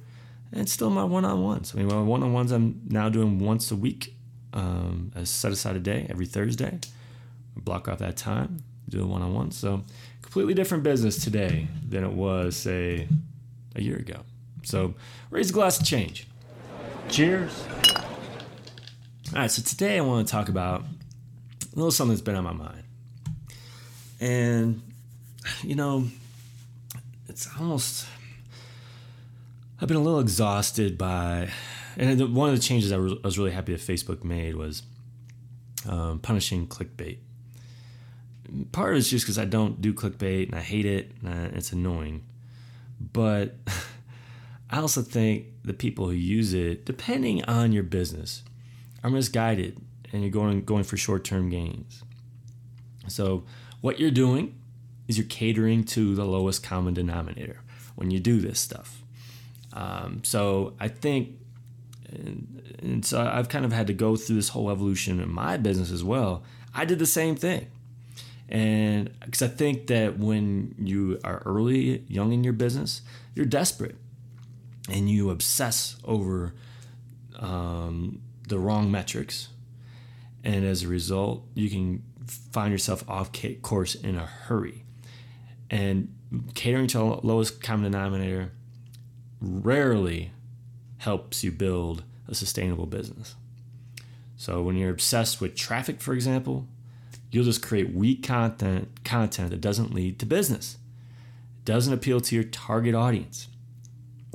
And 0.53 0.69
still 0.69 0.91
my 0.91 1.05
one 1.05 1.25
on 1.25 1.43
ones. 1.43 1.73
I 1.75 1.79
mean, 1.79 1.89
my 1.89 2.01
one 2.01 2.23
on 2.23 2.33
ones 2.33 2.53
I'm 2.53 2.81
now 2.87 3.09
doing 3.09 3.39
once 3.39 3.71
a 3.71 3.77
week, 3.77 4.15
um, 4.53 5.13
as 5.15 5.29
set 5.29 5.53
aside 5.53 5.77
a 5.77 5.81
day 5.81 6.07
every 6.09 6.27
Thursday. 6.27 6.79
I 7.57 7.61
block 7.61 7.89
off 7.89 7.99
that 7.99 8.17
time, 8.17 8.63
do 8.89 9.03
a 9.03 9.07
one 9.07 9.23
on 9.23 9.35
one. 9.35 9.51
So 9.51 9.83
completely 10.23 10.55
different 10.55 10.85
business 10.85 11.23
today 11.23 11.69
than 11.87 12.05
it 12.05 12.13
was, 12.13 12.57
say, 12.57 13.09
a 13.75 13.83
year 13.83 13.97
ago. 13.97 14.21
So 14.63 14.95
raise 15.31 15.51
a 15.51 15.53
glass 15.53 15.81
of 15.81 15.87
change. 15.87 16.27
Cheers. 17.09 17.65
All 19.33 19.41
right, 19.43 19.51
so 19.51 19.63
today 19.63 19.99
I 19.99 20.01
want 20.01 20.27
to 20.27 20.33
talk 20.33 20.49
about 20.49 20.83
a 20.83 21.77
little 21.77 21.91
something 21.91 22.15
that's 22.15 22.23
been 22.23 22.37
on 22.37 22.45
my 22.45 22.53
mind. 22.53 22.83
And, 24.21 24.83
you 25.63 25.75
know, 25.75 26.09
it's 27.29 27.49
almost, 27.59 28.07
I've 29.81 29.89
been 29.89 29.97
a 29.97 30.03
little 30.03 30.21
exhausted 30.21 30.97
by, 30.97 31.51
and 31.97 32.35
one 32.35 32.49
of 32.49 32.57
the 32.57 32.63
changes 32.63 32.93
I 32.93 32.99
was 32.99 33.39
really 33.39 33.53
happy 33.53 33.73
that 33.73 33.81
Facebook 33.81 34.25
made 34.25 34.57
was 34.57 34.83
um, 35.89 36.19
punishing 36.19 36.67
clickbait. 36.67 37.19
Part 38.73 38.93
of 38.93 38.99
it's 38.99 39.11
just 39.11 39.25
because 39.25 39.39
I 39.39 39.45
don't 39.45 39.81
do 39.81 39.93
clickbait 39.93 40.47
and 40.47 40.55
I 40.55 40.61
hate 40.61 40.87
it 40.87 41.13
and 41.25 41.55
it's 41.55 41.73
annoying. 41.73 42.25
But 43.01 43.57
I 44.71 44.79
also 44.79 45.03
think 45.03 45.47
the 45.65 45.73
people 45.73 46.07
who 46.07 46.15
use 46.15 46.55
it, 46.55 46.85
depending 46.85 47.45
on 47.45 47.73
your 47.73 47.83
business, 47.83 48.43
are 49.03 49.11
misguided 49.11 49.81
and 50.13 50.23
you're 50.23 50.31
going 50.31 50.65
going 50.65 50.85
for 50.85 50.97
short-term 50.97 51.51
gains. 51.51 52.03
So 53.09 53.45
what 53.87 54.01
you're 54.01 54.11
doing 54.11 54.53
is 55.07 55.17
you're 55.17 55.29
catering 55.29 55.85
to 55.85 56.17
the 56.17 56.25
lowest 56.25 56.61
common 56.61 56.93
denominator 56.93 57.61
when 57.95 58.11
you 58.11 58.19
do 58.19 58.41
this 58.41 58.59
stuff. 58.59 59.01
Um, 59.73 60.23
so 60.25 60.75
I 60.81 60.89
think, 60.89 61.39
and, 62.11 62.79
and 62.83 63.07
so 63.07 63.21
I've 63.21 63.49
kind 63.49 63.65
of 63.65 63.73
had 63.73 63.87
to 63.87 63.93
go 63.93 64.17
through 64.17 64.35
this 64.35 64.49
whole 64.49 64.73
evolution 64.73 65.21
in 65.21 65.31
my 65.31 65.57
business 65.57 65.93
as 65.93 66.03
well. 66.03 66.43
I 66.75 66.85
did 66.85 66.99
the 66.99 67.07
same 67.07 67.37
thing. 67.37 67.69
And 68.49 69.17
because 69.21 69.43
I 69.43 69.47
think 69.47 69.87
that 69.87 70.19
when 70.19 70.75
you 70.81 71.21
are 71.23 71.41
early, 71.47 72.03
young 72.09 72.33
in 72.33 72.43
your 72.43 72.55
business, 72.55 73.03
you're 73.37 73.47
desperate 73.47 73.95
and 74.91 75.09
you 75.09 75.31
obsess 75.31 75.95
over 76.05 76.55
um, 77.37 78.21
the 78.49 78.59
wrong 78.59 78.91
metrics. 78.91 79.51
And 80.43 80.65
as 80.65 80.83
a 80.83 80.89
result, 80.89 81.45
you 81.55 81.71
can 81.71 82.03
find 82.27 82.73
yourself 82.73 83.09
off 83.09 83.31
course 83.63 83.95
in 83.95 84.17
a 84.17 84.27
hurry. 84.27 84.85
And 85.71 86.15
catering 86.55 86.87
to 86.89 86.99
the 86.99 87.05
lowest 87.27 87.63
common 87.63 87.91
denominator 87.91 88.53
rarely 89.41 90.33
helps 90.99 91.45
you 91.45 91.51
build 91.51 92.05
a 92.29 92.35
sustainable 92.35 92.87
business. 92.87 93.35
So 94.37 94.63
when 94.63 94.77
you're 94.77 94.91
obsessed 94.91 95.41
with 95.41 95.57
traffic, 95.57 96.01
for 96.01 96.13
example, 96.13 96.67
you'll 97.31 97.45
just 97.45 97.63
create 97.63 97.95
weak 97.95 98.23
content 98.23 99.05
content 99.05 99.51
that 99.51 99.61
doesn't 99.61 99.95
lead 99.95 100.19
to 100.19 100.27
business. 100.27 100.77
It 101.59 101.65
doesn't 101.65 101.93
appeal 101.93 102.21
to 102.21 102.35
your 102.35 102.45
target 102.45 102.95
audience. 102.95 103.49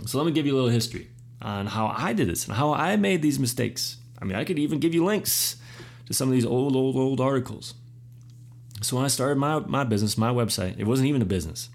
So 0.05 0.17
let 0.17 0.25
me 0.25 0.31
give 0.31 0.45
you 0.45 0.53
a 0.53 0.57
little 0.57 0.69
history 0.69 1.10
on 1.41 1.67
how 1.67 1.93
I 1.95 2.13
did 2.13 2.27
this 2.27 2.45
and 2.48 2.55
how 2.55 2.74
I 2.74 2.95
made 2.95 3.21
these 3.21 3.39
mistakes. 3.39 3.98
I 4.21 4.25
mean, 4.25 4.36
I 4.36 4.43
could 4.43 4.60
even 4.60 4.79
give 4.79 4.93
you 4.93 5.03
links 5.03 5.57
to 6.07 6.13
some 6.13 6.27
of 6.27 6.33
these 6.33 6.45
old, 6.45 6.75
old, 6.75 6.95
old 6.95 7.21
articles. 7.21 7.74
So 8.81 8.95
when 8.95 9.05
I 9.05 9.09
started 9.09 9.38
my, 9.38 9.59
my 9.59 9.83
business, 9.83 10.17
my 10.17 10.31
website, 10.31 10.79
it 10.79 10.85
wasn't 10.85 11.07
even 11.09 11.21
a 11.21 11.25
business. 11.25 11.69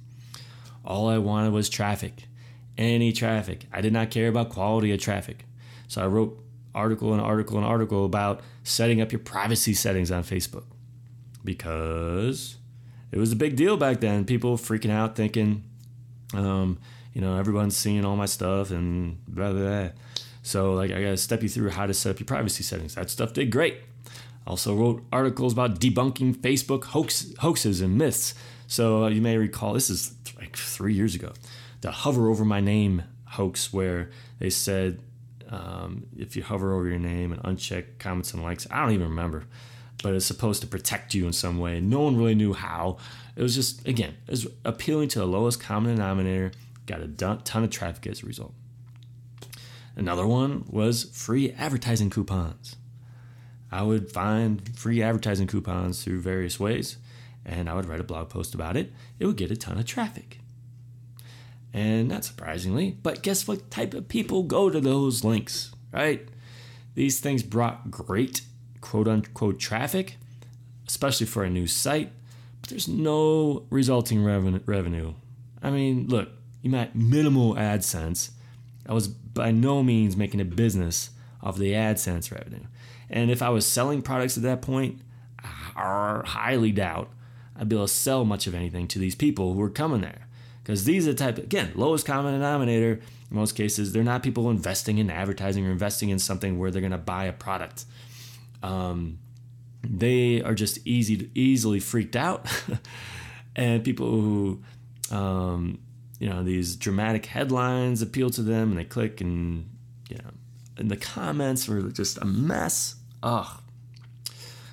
All 0.84 1.08
I 1.08 1.18
wanted 1.18 1.52
was 1.52 1.68
traffic, 1.68 2.28
any 2.76 3.12
traffic. 3.12 3.66
I 3.72 3.80
did 3.80 3.92
not 3.92 4.10
care 4.10 4.28
about 4.28 4.50
quality 4.50 4.92
of 4.92 5.00
traffic. 5.00 5.44
So 5.88 6.02
I 6.02 6.06
wrote 6.06 6.38
article 6.74 7.12
and 7.12 7.22
article 7.22 7.56
and 7.56 7.66
article 7.66 8.04
about 8.04 8.40
setting 8.64 9.00
up 9.00 9.12
your 9.12 9.20
privacy 9.20 9.72
settings 9.72 10.10
on 10.10 10.22
Facebook 10.22 10.64
because 11.44 12.56
it 13.12 13.18
was 13.18 13.32
a 13.32 13.36
big 13.36 13.56
deal 13.56 13.76
back 13.76 14.00
then. 14.00 14.24
People 14.24 14.56
freaking 14.56 14.90
out 14.90 15.16
thinking, 15.16 15.64
um, 16.34 16.78
you 17.14 17.20
know, 17.20 17.38
everyone's 17.38 17.76
seeing 17.76 18.04
all 18.04 18.16
my 18.16 18.26
stuff 18.26 18.70
and 18.70 19.24
blah, 19.26 19.52
blah, 19.52 19.60
blah. 19.60 19.88
So, 20.42 20.74
like, 20.74 20.90
I 20.90 21.02
got 21.02 21.10
to 21.10 21.16
step 21.16 21.42
you 21.42 21.48
through 21.48 21.70
how 21.70 21.86
to 21.86 21.94
set 21.94 22.10
up 22.10 22.20
your 22.20 22.26
privacy 22.26 22.62
settings. 22.62 22.94
That 22.94 23.10
stuff 23.10 23.32
did 23.32 23.50
great. 23.50 23.78
Also 24.46 24.74
wrote 24.74 25.02
articles 25.12 25.52
about 25.52 25.80
debunking 25.80 26.36
Facebook 26.36 26.84
hoax, 26.84 27.34
hoaxes 27.38 27.80
and 27.80 27.98
myths. 27.98 28.34
So 28.66 29.04
uh, 29.04 29.08
you 29.08 29.20
may 29.20 29.36
recall 29.36 29.72
this 29.72 29.90
is 29.90 30.14
like 30.38 30.56
three 30.56 30.94
years 30.94 31.14
ago, 31.14 31.32
the 31.80 31.90
hover 31.90 32.28
over 32.28 32.44
my 32.44 32.60
name 32.60 33.02
hoax, 33.24 33.72
where 33.72 34.10
they 34.38 34.50
said 34.50 35.00
um, 35.48 36.06
if 36.16 36.36
you 36.36 36.42
hover 36.42 36.74
over 36.74 36.88
your 36.88 36.98
name 36.98 37.32
and 37.32 37.42
uncheck 37.42 37.98
comments 37.98 38.32
and 38.34 38.42
likes, 38.42 38.66
I 38.70 38.82
don't 38.82 38.92
even 38.92 39.08
remember, 39.08 39.44
but 40.02 40.14
it's 40.14 40.26
supposed 40.26 40.60
to 40.62 40.68
protect 40.68 41.14
you 41.14 41.26
in 41.26 41.32
some 41.32 41.58
way. 41.58 41.80
No 41.80 42.00
one 42.00 42.16
really 42.16 42.34
knew 42.34 42.52
how. 42.52 42.98
It 43.34 43.42
was 43.42 43.54
just 43.54 43.86
again, 43.86 44.16
it 44.26 44.30
was 44.30 44.46
appealing 44.64 45.08
to 45.08 45.18
the 45.18 45.26
lowest 45.26 45.60
common 45.60 45.96
denominator. 45.96 46.52
Got 46.86 47.00
a 47.00 47.08
ton 47.08 47.64
of 47.64 47.70
traffic 47.70 48.06
as 48.06 48.22
a 48.22 48.26
result. 48.26 48.54
Another 49.96 50.26
one 50.26 50.64
was 50.68 51.04
free 51.04 51.52
advertising 51.52 52.10
coupons. 52.10 52.76
I 53.70 53.82
would 53.82 54.10
find 54.10 54.76
free 54.76 55.02
advertising 55.02 55.46
coupons 55.46 56.02
through 56.02 56.20
various 56.20 56.60
ways, 56.60 56.96
and 57.44 57.68
I 57.68 57.74
would 57.74 57.86
write 57.86 58.00
a 58.00 58.04
blog 58.04 58.28
post 58.28 58.54
about 58.54 58.76
it. 58.76 58.92
It 59.18 59.26
would 59.26 59.36
get 59.36 59.50
a 59.50 59.56
ton 59.56 59.78
of 59.78 59.86
traffic. 59.86 60.38
And 61.72 62.08
not 62.08 62.24
surprisingly, 62.24 62.96
but 63.02 63.22
guess 63.22 63.46
what 63.46 63.70
type 63.70 63.92
of 63.92 64.08
people 64.08 64.44
go 64.44 64.70
to 64.70 64.80
those 64.80 65.24
links, 65.24 65.72
right? 65.92 66.26
These 66.94 67.20
things 67.20 67.42
brought 67.42 67.90
great 67.90 68.42
quote 68.80 69.08
unquote 69.08 69.58
traffic, 69.58 70.16
especially 70.88 71.26
for 71.26 71.44
a 71.44 71.50
new 71.50 71.66
site, 71.66 72.12
but 72.60 72.70
there's 72.70 72.88
no 72.88 73.66
resulting 73.68 74.24
revenue. 74.24 75.14
I 75.62 75.70
mean, 75.70 76.06
look, 76.08 76.30
you 76.62 76.70
might 76.70 76.94
minimal 76.94 77.54
AdSense, 77.54 78.30
I 78.88 78.92
was 78.92 79.08
by 79.08 79.50
no 79.50 79.82
means 79.82 80.16
making 80.16 80.40
a 80.40 80.44
business 80.44 81.10
off 81.42 81.58
the 81.58 81.72
AdSense 81.72 82.32
revenue. 82.32 82.66
And 83.08 83.30
if 83.30 83.42
I 83.42 83.50
was 83.50 83.66
selling 83.66 84.02
products 84.02 84.36
at 84.36 84.42
that 84.42 84.62
point, 84.62 85.00
I 85.76 86.22
highly 86.24 86.72
doubt 86.72 87.10
I'd 87.58 87.68
be 87.68 87.76
able 87.76 87.86
to 87.86 87.92
sell 87.92 88.24
much 88.24 88.46
of 88.46 88.54
anything 88.54 88.88
to 88.88 88.98
these 88.98 89.14
people 89.14 89.54
who 89.54 89.62
are 89.62 89.70
coming 89.70 90.00
there. 90.00 90.26
Because 90.62 90.84
these 90.84 91.06
are 91.06 91.12
the 91.12 91.18
type, 91.18 91.38
again, 91.38 91.72
lowest 91.74 92.06
common 92.06 92.32
denominator. 92.32 92.94
In 93.30 93.36
most 93.36 93.52
cases, 93.52 93.92
they're 93.92 94.02
not 94.02 94.22
people 94.22 94.50
investing 94.50 94.98
in 94.98 95.10
advertising 95.10 95.66
or 95.66 95.70
investing 95.70 96.08
in 96.10 96.18
something 96.18 96.58
where 96.58 96.70
they're 96.70 96.80
going 96.80 96.90
to 96.90 96.98
buy 96.98 97.26
a 97.26 97.32
product. 97.32 97.84
Um, 98.62 99.18
they 99.84 100.42
are 100.42 100.54
just 100.54 100.84
easy, 100.84 101.30
easily 101.34 101.78
freaked 101.78 102.16
out, 102.16 102.48
and 103.56 103.84
people 103.84 104.10
who, 104.10 104.62
um, 105.12 105.78
you 106.18 106.28
know, 106.28 106.42
these 106.42 106.74
dramatic 106.74 107.26
headlines 107.26 108.02
appeal 108.02 108.30
to 108.30 108.42
them, 108.42 108.70
and 108.70 108.78
they 108.78 108.84
click, 108.84 109.20
and 109.20 109.70
you 110.08 110.16
know, 110.16 110.30
and 110.76 110.90
the 110.90 110.96
comments 110.96 111.68
were 111.68 111.82
just 111.82 112.18
a 112.18 112.24
mess. 112.24 112.96
Ugh. 113.22 113.60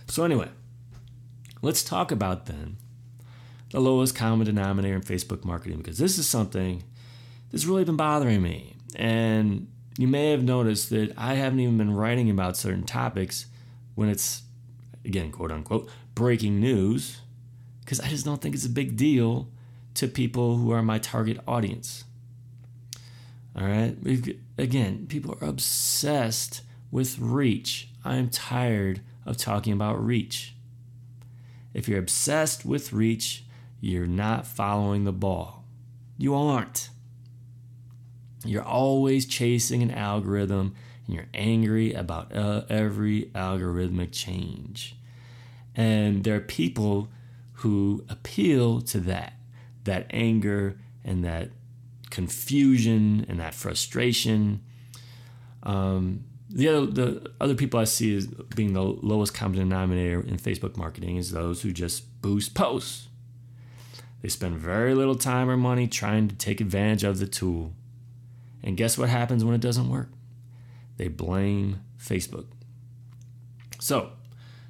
So 0.08 0.24
anyway, 0.24 0.50
let's 1.62 1.84
talk 1.84 2.12
about 2.12 2.46
then 2.46 2.78
the 3.72 3.80
lowest 3.80 4.16
common 4.16 4.46
denominator 4.46 4.96
in 4.96 5.02
Facebook 5.02 5.44
marketing 5.44 5.78
because 5.78 5.98
this 5.98 6.18
is 6.20 6.28
something 6.28 6.84
that's 7.52 7.66
really 7.66 7.84
been 7.84 7.96
bothering 7.96 8.42
me. 8.42 8.76
And 8.96 9.68
you 9.98 10.08
may 10.08 10.32
have 10.32 10.44
noticed 10.44 10.90
that 10.92 11.14
I 11.18 11.34
haven't 11.36 11.60
even 11.60 11.78
been 11.78 11.94
writing 11.94 12.30
about 12.30 12.58
certain 12.58 12.84
topics 12.84 13.48
when 13.96 14.10
it's, 14.10 14.44
again, 15.06 15.32
quote 15.32 15.52
unquote, 15.52 15.90
breaking 16.14 16.60
news 16.60 17.22
because 17.82 18.00
I 18.00 18.08
just 18.08 18.26
don't 18.26 18.42
think 18.42 18.56
it's 18.56 18.66
a 18.66 18.70
big 18.70 18.96
deal 18.96 19.50
to 19.96 20.08
people 20.08 20.58
who 20.58 20.72
are 20.72 20.82
my 20.82 21.00
target 21.00 21.40
audience. 21.48 22.04
All 23.56 23.68
right. 23.68 23.96
Again, 24.58 25.06
people 25.08 25.38
are 25.40 25.48
obsessed 25.48 26.62
with 26.92 27.20
reach. 27.20 27.90
I 28.04 28.16
am 28.16 28.30
tired 28.30 29.02
of 29.26 29.38
talking 29.38 29.74
about 29.74 30.04
reach. 30.04 30.56
If 31.74 31.88
you're 31.88 32.00
obsessed 32.00 32.66
with 32.66 32.94
reach, 32.94 33.46
you're 33.80 34.08
not 34.08 34.48
following 34.48 35.04
the 35.04 35.12
ball. 35.12 35.66
You 36.18 36.36
aren't. 36.36 36.90
You're 38.46 38.64
always 38.64 39.26
chasing 39.26 39.82
an 39.82 39.92
algorithm 39.92 40.76
and 41.06 41.16
you're 41.16 41.28
angry 41.34 41.94
about 41.94 42.36
uh, 42.36 42.64
every 42.70 43.32
algorithmic 43.36 44.12
change. 44.12 44.96
And 45.76 46.24
there 46.24 46.36
are 46.36 46.42
people 46.42 47.10
who 47.58 48.06
appeal 48.10 48.82
to 48.82 49.00
that, 49.02 49.34
that 49.84 50.08
anger 50.12 50.80
and 51.04 51.24
that 51.24 51.50
confusion 52.14 53.26
and 53.28 53.40
that 53.40 53.56
frustration. 53.56 54.62
Um, 55.64 56.26
the 56.48 56.70
other, 56.70 56.86
the 56.86 57.32
other 57.42 57.56
people 57.56 57.80
I 57.80 57.86
see 57.86 58.16
as 58.16 58.28
being 58.28 58.74
the 58.74 58.84
lowest 58.84 59.34
common 59.34 59.58
denominator 59.58 60.22
in 60.22 60.38
Facebook 60.38 60.78
marketing 60.78 61.18
is 61.18 61.32
those 61.32 61.64
who 61.64 61.72
just 61.72 62.22
boost 62.22 62.54
posts. 62.54 63.08
They 64.22 64.30
spend 64.30 64.58
very 64.58 64.94
little 64.94 65.16
time 65.16 65.50
or 65.50 65.58
money 65.58 65.88
trying 65.88 66.28
to 66.28 66.36
take 66.36 66.62
advantage 66.62 67.04
of 67.04 67.18
the 67.18 67.26
tool. 67.26 67.74
And 68.64 68.78
guess 68.78 68.96
what 68.96 69.10
happens 69.10 69.44
when 69.44 69.56
it 69.56 69.62
doesn't 69.62 69.90
work? 69.90 70.10
They 70.98 71.08
blame 71.08 71.82
Facebook. 72.00 72.46
So, 73.80 74.12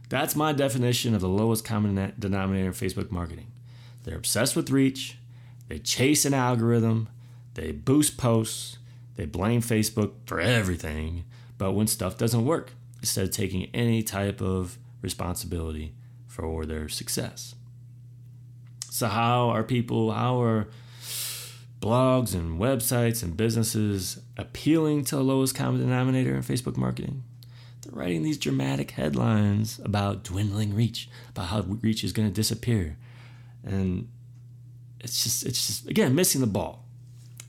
that's 0.08 0.36
my 0.36 0.54
definition 0.54 1.14
of 1.14 1.20
the 1.20 1.28
lowest 1.28 1.66
common 1.66 2.14
denominator 2.18 2.68
in 2.68 2.74
Facebook 2.74 3.12
marketing. 3.12 3.52
They're 4.04 4.16
obsessed 4.16 4.56
with 4.56 4.72
reach, 4.72 5.18
they 5.68 5.80
chase 5.80 6.24
an 6.24 6.34
algorithm, 6.34 7.10
they 7.54 7.72
boost 7.72 8.18
posts, 8.18 8.78
they 9.16 9.26
blame 9.26 9.62
Facebook 9.62 10.14
for 10.26 10.40
everything, 10.40 11.24
but 11.58 11.74
when 11.74 11.88
stuff 11.88 12.18
doesn't 12.18 12.46
work, 12.46 12.74
instead 13.00 13.26
of 13.26 13.32
taking 13.32 13.70
any 13.74 14.02
type 14.02 14.42
of 14.42 14.78
responsibility 15.02 15.94
for 16.26 16.66
their 16.66 16.88
success. 16.88 17.54
So, 18.90 19.08
how 19.08 19.50
are 19.50 19.64
people, 19.64 20.12
how 20.12 20.42
are 20.42 20.68
blogs 21.82 22.34
and 22.34 22.60
websites 22.60 23.22
and 23.22 23.36
businesses 23.36 24.20
appealing 24.38 25.04
to 25.06 25.18
the 25.18 25.24
lowest 25.24 25.54
common 25.54 25.82
denominator 25.82 26.34
in 26.34 26.42
Facebook 26.42 26.78
marketing? 26.78 27.24
They're 27.82 27.92
writing 27.94 28.24
these 28.24 28.38
dramatic 28.38 28.92
headlines 28.92 29.82
about 29.84 30.24
dwindling 30.24 30.74
reach, 30.74 31.10
about 31.30 31.48
how 31.48 31.62
reach 31.62 32.04
is 32.04 32.14
going 32.14 32.30
to 32.30 32.34
disappear. 32.34 32.98
And 33.66 34.08
it's 35.02 35.24
just, 35.24 35.46
it's 35.46 35.68
just, 35.68 35.90
again, 35.90 36.16
missing 36.16 36.40
the 36.40 36.48
ball. 36.48 36.83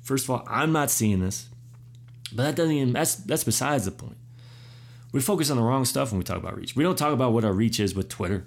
First 0.04 0.24
of 0.24 0.30
all, 0.30 0.44
I'm 0.46 0.70
not 0.70 0.90
seeing 0.90 1.20
this, 1.20 1.48
but 2.32 2.44
that 2.44 2.54
doesn't 2.54 2.72
even 2.72 2.92
that's 2.92 3.16
that's 3.16 3.42
besides 3.42 3.86
the 3.86 3.90
point. 3.90 4.18
We 5.12 5.20
focus 5.20 5.50
on 5.50 5.56
the 5.56 5.62
wrong 5.62 5.84
stuff 5.84 6.12
when 6.12 6.18
we 6.18 6.24
talk 6.24 6.36
about 6.36 6.56
reach. 6.56 6.76
We 6.76 6.84
don't 6.84 6.98
talk 6.98 7.12
about 7.12 7.32
what 7.32 7.44
our 7.44 7.52
reach 7.52 7.80
is 7.80 7.94
with 7.94 8.08
Twitter 8.08 8.44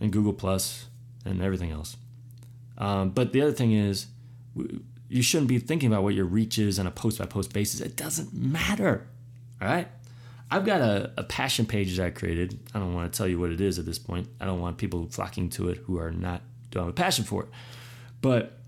and 0.00 0.12
Google 0.12 0.32
Plus 0.32 0.86
and 1.24 1.42
everything 1.42 1.70
else. 1.70 1.96
Um, 2.78 3.10
but 3.10 3.32
the 3.32 3.42
other 3.42 3.52
thing 3.52 3.72
is, 3.72 4.06
you 5.08 5.22
shouldn't 5.22 5.48
be 5.48 5.58
thinking 5.58 5.88
about 5.90 6.02
what 6.02 6.14
your 6.14 6.26
reach 6.26 6.58
is 6.58 6.78
on 6.78 6.86
a 6.86 6.90
post 6.90 7.18
by 7.18 7.26
post 7.26 7.52
basis. 7.52 7.80
It 7.80 7.96
doesn't 7.96 8.32
matter. 8.32 9.06
All 9.60 9.68
right. 9.68 9.88
I've 10.50 10.64
got 10.64 10.80
a, 10.80 11.10
a, 11.16 11.24
passion 11.24 11.66
page 11.66 11.96
that 11.96 12.06
I 12.06 12.10
created. 12.10 12.60
I 12.74 12.78
don't 12.78 12.94
want 12.94 13.12
to 13.12 13.16
tell 13.16 13.26
you 13.26 13.40
what 13.40 13.50
it 13.50 13.60
is 13.60 13.78
at 13.78 13.86
this 13.86 13.98
point. 13.98 14.28
I 14.40 14.44
don't 14.44 14.60
want 14.60 14.76
people 14.76 15.08
flocking 15.10 15.48
to 15.50 15.70
it 15.70 15.78
who 15.78 15.98
are 15.98 16.12
not 16.12 16.42
don't 16.70 16.84
have 16.84 16.90
a 16.90 16.92
passion 16.92 17.24
for 17.24 17.44
it. 17.44 17.48
But 18.20 18.58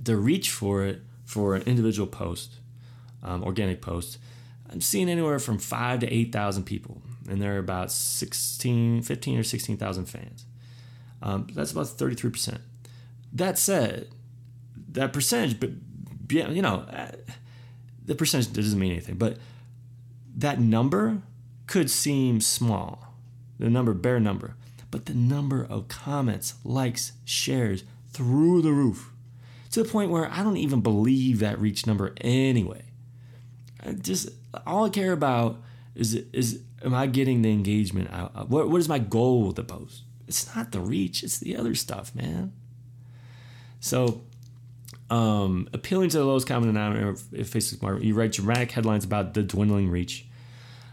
the 0.00 0.16
reach 0.16 0.50
for 0.50 0.84
it 0.84 1.02
for 1.24 1.54
an 1.54 1.62
individual 1.62 2.06
post, 2.06 2.56
um, 3.22 3.42
organic 3.42 3.80
post, 3.80 4.18
I'm 4.70 4.80
seeing 4.80 5.08
anywhere 5.08 5.38
from 5.38 5.58
five 5.58 6.00
to 6.00 6.12
8,000 6.12 6.64
people. 6.64 7.02
And 7.28 7.40
there 7.40 7.54
are 7.54 7.58
about 7.58 7.90
16, 7.90 9.02
15 9.02 9.38
or 9.38 9.42
16,000 9.42 10.04
fans. 10.06 10.46
Um, 11.22 11.46
that's 11.54 11.72
about 11.72 11.86
33%. 11.86 12.58
That 13.32 13.58
said, 13.58 14.08
that 14.92 15.12
percentage, 15.12 15.58
but 15.58 15.70
you 16.30 16.62
know, 16.62 16.86
uh, 16.90 17.12
the 18.04 18.14
percentage 18.14 18.52
doesn't 18.52 18.78
mean 18.78 18.92
anything, 18.92 19.16
but 19.16 19.38
that 20.36 20.60
number 20.60 21.22
could 21.66 21.90
seem 21.90 22.40
small, 22.40 23.14
the 23.58 23.70
number, 23.70 23.94
bare 23.94 24.20
number, 24.20 24.56
but 24.90 25.06
the 25.06 25.14
number 25.14 25.64
of 25.64 25.88
comments, 25.88 26.54
likes, 26.64 27.12
shares 27.24 27.84
through 28.10 28.62
the 28.62 28.72
roof 28.72 29.10
to 29.74 29.82
the 29.82 29.88
point 29.88 30.08
where 30.08 30.30
I 30.30 30.44
don't 30.44 30.56
even 30.56 30.82
believe 30.82 31.40
that 31.40 31.58
reach 31.58 31.84
number 31.84 32.14
anyway. 32.20 32.84
I 33.84 33.90
just 33.90 34.28
all 34.64 34.84
I 34.84 34.88
care 34.88 35.10
about 35.10 35.60
is 35.96 36.14
is 36.14 36.60
am 36.84 36.94
I 36.94 37.08
getting 37.08 37.42
the 37.42 37.50
engagement 37.50 38.08
out? 38.12 38.48
What 38.48 38.70
what 38.70 38.78
is 38.78 38.88
my 38.88 39.00
goal 39.00 39.48
with 39.48 39.56
the 39.56 39.64
post? 39.64 40.04
It's 40.28 40.54
not 40.54 40.70
the 40.70 40.78
reach, 40.78 41.24
it's 41.24 41.38
the 41.38 41.56
other 41.56 41.74
stuff, 41.74 42.14
man. 42.14 42.52
So 43.80 44.22
um, 45.10 45.68
appealing 45.72 46.10
to 46.10 46.18
the 46.18 46.24
lowest 46.24 46.46
common 46.46 46.72
denominator 46.72 47.08
of 47.08 47.18
Facebook 47.18 47.82
marketing, 47.82 48.06
you 48.06 48.14
write 48.14 48.30
dramatic 48.30 48.70
headlines 48.70 49.04
about 49.04 49.34
the 49.34 49.42
dwindling 49.42 49.90
reach. 49.90 50.24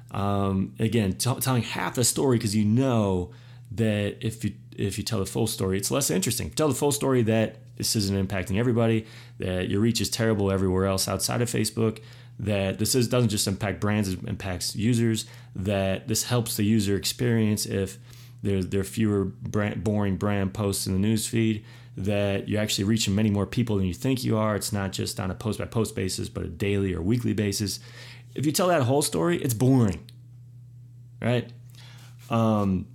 Um, 0.10 0.74
again, 0.80 1.14
t- 1.14 1.40
telling 1.40 1.62
half 1.62 1.94
the 1.94 2.04
story 2.04 2.38
because 2.38 2.56
you 2.56 2.66
know 2.66 3.32
that 3.74 4.26
if 4.26 4.44
you 4.44 4.54
if 4.76 4.98
you 4.98 5.04
tell 5.04 5.20
the 5.20 5.28
full 5.28 5.46
story, 5.46 5.78
it's 5.78 5.92
less 5.92 6.10
interesting. 6.10 6.50
Tell 6.50 6.68
the 6.68 6.74
full 6.74 6.92
story 6.92 7.22
that 7.22 7.61
this 7.78 7.96
isn't 7.96 8.28
impacting 8.28 8.58
everybody, 8.58 9.06
that 9.40 9.70
your 9.70 9.82
reach 9.82 10.02
is 10.02 10.10
terrible 10.10 10.52
everywhere 10.52 10.86
else 10.86 11.08
outside 11.08 11.42
of 11.42 11.50
Facebook, 11.50 12.00
that 12.40 12.80
this 12.80 12.96
is, 12.96 13.08
doesn't 13.08 13.30
just 13.30 13.48
impact 13.48 13.80
brands, 13.80 14.10
it 14.10 14.24
impacts 14.24 14.76
users, 14.76 15.26
that 15.56 16.08
this 16.08 16.24
helps 16.26 16.58
the 16.58 16.64
user 16.64 16.96
experience 16.96 17.66
if 17.66 17.98
there, 18.44 18.64
there 18.64 18.82
are 18.82 18.84
fewer 18.84 19.26
brand, 19.26 19.84
boring 19.84 20.18
brand 20.18 20.54
posts 20.54 20.88
in 20.88 21.00
the 21.00 21.08
newsfeed, 21.08 21.64
that 21.98 22.48
you're 22.48 22.62
actually 22.62 22.86
reaching 22.86 23.14
many 23.14 23.30
more 23.30 23.46
people 23.46 23.78
than 23.78 23.86
you 23.86 23.94
think 23.94 24.24
you 24.24 24.38
are. 24.38 24.56
It's 24.56 24.74
not 24.74 24.92
just 24.92 25.20
on 25.20 25.30
a 25.30 25.36
post 25.36 25.60
by 25.60 25.66
post 25.66 25.96
basis, 25.96 26.30
but 26.30 26.44
a 26.44 26.48
daily 26.48 26.94
or 26.94 27.02
weekly 27.02 27.34
basis. 27.34 27.80
If 28.34 28.46
you 28.46 28.52
tell 28.52 28.70
that 28.70 28.84
whole 28.84 29.02
story, 29.02 29.42
it's 29.42 29.54
boring, 29.54 30.00
right? 31.22 31.52
Um, 32.30 32.88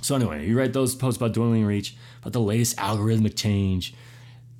so 0.00 0.14
anyway, 0.14 0.46
you 0.46 0.56
write 0.56 0.72
those 0.72 0.94
posts 0.94 1.16
about 1.16 1.32
dwindling 1.32 1.66
reach, 1.66 1.96
about 2.20 2.32
the 2.32 2.40
latest 2.40 2.76
algorithmic 2.76 3.36
change. 3.36 3.94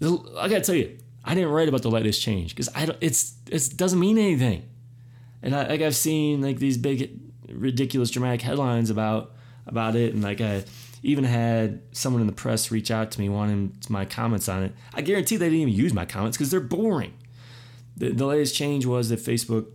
I 0.03 0.49
gotta 0.49 0.61
tell 0.61 0.75
you, 0.75 0.99
I 1.25 1.35
didn't 1.35 1.51
write 1.51 1.69
about 1.69 1.83
the 1.83 1.91
latest 1.91 2.21
change 2.23 2.55
because 2.55 2.69
I 2.75 2.87
don't. 2.87 2.99
It's 3.01 3.35
it 3.51 3.77
doesn't 3.77 3.99
mean 3.99 4.19
anything. 4.19 4.69
And 5.43 5.55
I, 5.55 5.69
like 5.69 5.81
I've 5.81 5.97
seen 5.97 6.43
like 6.43 6.59
these 6.59 6.79
big, 6.79 7.19
ridiculous, 7.49 8.11
dramatic 8.11 8.43
headlines 8.43 8.91
about 8.91 9.35
about 9.67 9.97
it, 9.97 10.15
and 10.15 10.23
like 10.23 10.41
I 10.41 10.65
even 11.03 11.25
had 11.25 11.83
someone 11.93 12.21
in 12.21 12.27
the 12.27 12.33
press 12.33 12.71
reach 12.71 12.91
out 12.91 13.11
to 13.13 13.21
me 13.21 13.29
wanting 13.29 13.77
my 13.89 14.05
comments 14.05 14.49
on 14.49 14.65
it. 14.65 14.73
I 14.95 15.03
guarantee 15.03 15.37
they 15.37 15.47
didn't 15.47 15.69
even 15.69 15.75
use 15.75 15.93
my 15.93 16.05
comments 16.05 16.37
because 16.37 16.51
they're 16.51 16.61
boring. 16.61 17.15
The, 17.97 18.11
the 18.11 18.27
latest 18.27 18.55
change 18.55 18.87
was 18.87 19.09
that 19.09 19.21
Facebook 19.21 19.67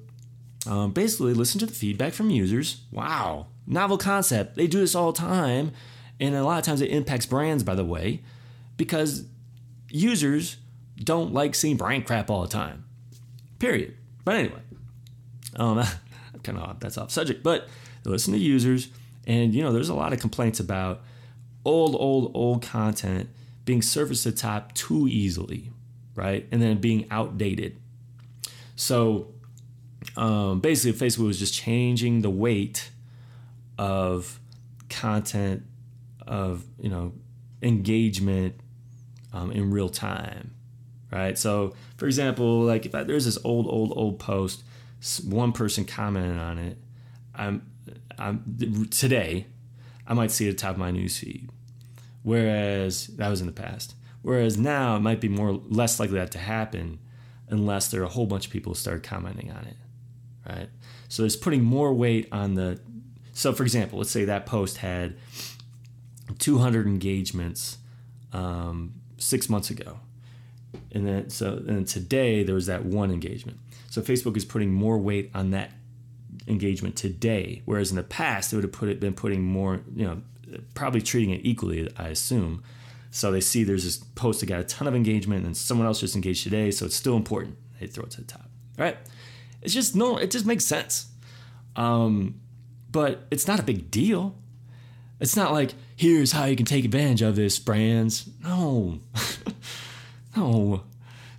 um, 0.68 0.92
basically 0.92 1.34
listened 1.34 1.62
to 1.62 1.66
the 1.66 1.74
feedback 1.74 2.14
from 2.14 2.30
users. 2.30 2.82
Wow, 2.92 3.48
Novel 3.68 3.98
concept. 3.98 4.56
They 4.56 4.68
do 4.68 4.80
this 4.80 4.96
all 4.96 5.12
the 5.12 5.20
time. 5.20 5.72
And 6.20 6.36
a 6.36 6.44
lot 6.44 6.60
of 6.60 6.66
times 6.66 6.82
it 6.82 6.92
impacts 6.92 7.26
brands, 7.26 7.64
by 7.64 7.74
the 7.74 7.86
way, 7.86 8.22
because 8.78 9.26
users 9.93 10.58
don't 10.97 11.34
like 11.34 11.56
seeing 11.56 11.77
brand 11.77 12.06
crap 12.06 12.30
all 12.30 12.41
the 12.41 12.47
time. 12.47 12.86
Period. 13.60 13.95
But 14.23 14.36
anyway, 14.36 14.62
um, 15.56 15.84
kind 16.43 16.58
of 16.58 16.80
that's 16.80 16.97
off 16.97 17.12
subject. 17.12 17.43
But 17.43 17.67
listen 18.06 18.34
to 18.34 18.39
users, 18.39 18.89
and 19.27 19.54
you 19.54 19.62
know, 19.62 19.71
there's 19.71 19.89
a 19.89 19.95
lot 19.95 20.13
of 20.13 20.19
complaints 20.19 20.60
about 20.60 21.01
old, 21.65 21.95
old, 21.95 22.32
old 22.34 22.62
content 22.62 23.30
being 23.65 23.82
surfaced 23.82 24.23
to 24.23 24.32
top 24.32 24.73
too 24.73 25.08
easily, 25.08 25.71
right? 26.15 26.47
And 26.51 26.62
then 26.62 26.77
being 26.77 27.08
outdated. 27.12 27.77
So 28.75 29.34
um, 30.17 30.60
basically, 30.60 31.08
Facebook 31.08 31.27
was 31.27 31.39
just 31.39 31.54
changing 31.54 32.21
the 32.21 32.30
weight 32.30 32.89
of 33.77 34.39
content, 34.89 35.63
of 36.25 36.63
you 36.80 36.89
know, 36.89 37.13
engagement 37.62 38.61
um, 39.34 39.52
in 39.52 39.72
real 39.72 39.89
time, 39.89 40.54
right? 41.12 41.38
So, 41.38 41.74
for 41.98 42.06
example, 42.06 42.62
like 42.62 42.86
if 42.86 42.94
I, 42.96 43.04
there's 43.04 43.26
this 43.26 43.38
old, 43.44 43.67
old, 43.67 43.94
old 43.96 44.20
post, 44.20 44.63
one 45.24 45.52
person 45.52 45.86
commented 45.86 46.38
on 46.38 46.58
it, 46.58 46.78
I'm, 47.34 47.70
I'm 48.17 48.88
today, 48.91 49.48
I 50.08 50.13
might 50.13 50.32
see 50.32 50.48
it 50.48 50.52
at 50.52 50.58
the 50.58 50.62
top 50.62 50.72
of 50.72 50.78
my 50.78 50.91
newsfeed, 50.91 51.50
whereas 52.24 53.08
that 53.08 53.30
was 53.30 53.41
in 53.41 53.48
the 53.48 53.54
past. 53.54 53.96
Whereas 54.22 54.58
now 54.58 54.98
it 54.98 55.00
might 55.00 55.20
be 55.20 55.30
more 55.30 55.54
less 55.54 56.00
likely 56.00 56.20
that 56.20 56.32
to 56.32 56.38
happen 56.38 57.00
unless 57.50 57.89
there 57.89 58.02
are 58.02 58.06
a 58.06 58.10
whole 58.10 58.28
bunch 58.28 58.46
of 58.46 58.52
people 58.52 58.76
start 58.76 59.04
commenting 59.04 59.52
on 59.52 59.65
it, 59.65 59.78
right? 60.48 60.70
So 61.08 61.24
it's 61.24 61.36
putting 61.36 61.63
more 61.63 61.94
weight 61.94 62.28
on 62.32 62.56
the. 62.56 62.80
So 63.34 63.54
for 63.54 63.63
example, 63.63 64.00
let's 64.00 64.12
say 64.12 64.26
that 64.26 64.46
post 64.46 64.78
had 64.78 65.15
200 66.39 66.88
engagements 66.88 67.78
um, 68.32 68.94
six 69.22 69.50
months 69.50 69.70
ago, 69.70 70.00
and 70.92 71.08
then 71.08 71.30
so 71.30 71.64
and 71.68 71.88
today 71.88 72.44
there 72.44 72.56
was 72.56 72.66
that 72.66 72.86
one 72.86 73.12
engagement. 73.12 73.58
So 73.90 74.02
Facebook 74.02 74.38
is 74.38 74.46
putting 74.46 74.72
more 74.72 74.98
weight 74.98 75.32
on 75.34 75.52
that 75.52 75.72
engagement 76.48 76.96
today, 76.96 77.62
whereas 77.66 77.92
in 77.92 77.98
the 77.98 78.04
past 78.04 78.54
it 78.54 78.56
would 78.56 78.64
have 78.64 78.72
put 78.72 78.90
it 78.90 79.00
been 79.00 79.14
putting 79.14 79.44
more, 79.44 79.82
you 79.96 80.06
know, 80.06 80.22
probably 80.74 81.02
treating 81.02 81.32
it 81.32 81.42
equally, 81.44 81.90
I 81.98 82.10
assume. 82.10 82.64
So 83.12 83.32
they 83.32 83.42
see 83.42 83.64
there's 83.64 83.84
this 83.84 83.98
post 83.98 84.40
that 84.40 84.46
got 84.46 84.62
a 84.62 84.64
ton 84.64 84.88
of 84.88 84.96
engagement 84.96 85.46
and 85.46 85.56
someone 85.56 85.86
else 85.86 86.00
just 86.00 86.16
engaged 86.16 86.44
today, 86.44 86.72
so 86.72 86.86
it's 86.86 86.96
still 86.96 87.18
important. 87.18 87.58
They 87.80 87.88
throw 87.88 88.06
it 88.06 88.12
to 88.12 88.22
the 88.22 88.28
top. 88.28 88.50
All 88.80 88.86
right. 88.86 88.98
It's 89.62 89.74
just 89.74 89.96
no, 89.96 90.18
it 90.18 90.32
just 90.32 90.46
makes 90.46 90.66
sense. 90.66 91.08
Um, 91.76 92.40
but 92.92 93.28
it's 93.32 93.48
not 93.48 93.60
a 93.60 93.64
big 93.64 93.92
deal. 93.92 94.36
It's 95.22 95.38
not 95.38 95.54
like 95.54 95.74
here's 95.96 96.34
how 96.34 96.46
you 96.46 96.58
can 96.58 96.66
take 96.66 96.84
advantage 96.84 97.22
of 97.22 97.38
this, 97.38 97.60
brands. 97.60 98.30
No, 98.44 99.00
no. 100.36 100.84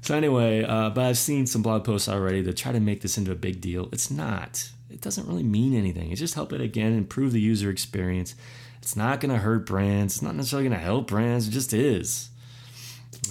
So 0.01 0.17
anyway, 0.17 0.65
uh, 0.65 0.91
but 0.91 1.05
I've 1.05 1.19
seen 1.19 1.47
some 1.47 1.63
blog 1.63 1.85
posts 1.85 2.09
already 2.09 2.41
that 2.43 2.57
try 2.57 2.73
to 2.73 2.81
make 2.81 3.03
this 3.03 3.19
into 3.19 3.33
a 3.33 3.37
big 3.37 3.61
deal. 3.61 3.89
It's 3.93 4.11
not. 4.11 4.71
It 4.91 5.01
doesn't 5.01 5.29
really 5.29 5.43
mean 5.43 5.75
anything. 5.75 6.11
It's 6.11 6.21
just 6.21 6.35
help 6.35 6.53
it 6.53 6.61
again 6.61 6.97
improve 6.97 7.33
the 7.33 7.41
user 7.41 7.71
experience 7.71 8.35
it's 8.83 8.97
not 8.97 9.21
going 9.21 9.33
to 9.33 9.39
hurt 9.39 9.65
brands. 9.65 10.15
It's 10.15 10.23
not 10.23 10.35
necessarily 10.35 10.69
going 10.69 10.79
to 10.79 10.85
help 10.85 11.07
brands. 11.07 11.47
It 11.47 11.53
just 11.53 11.73
is. 11.73 12.31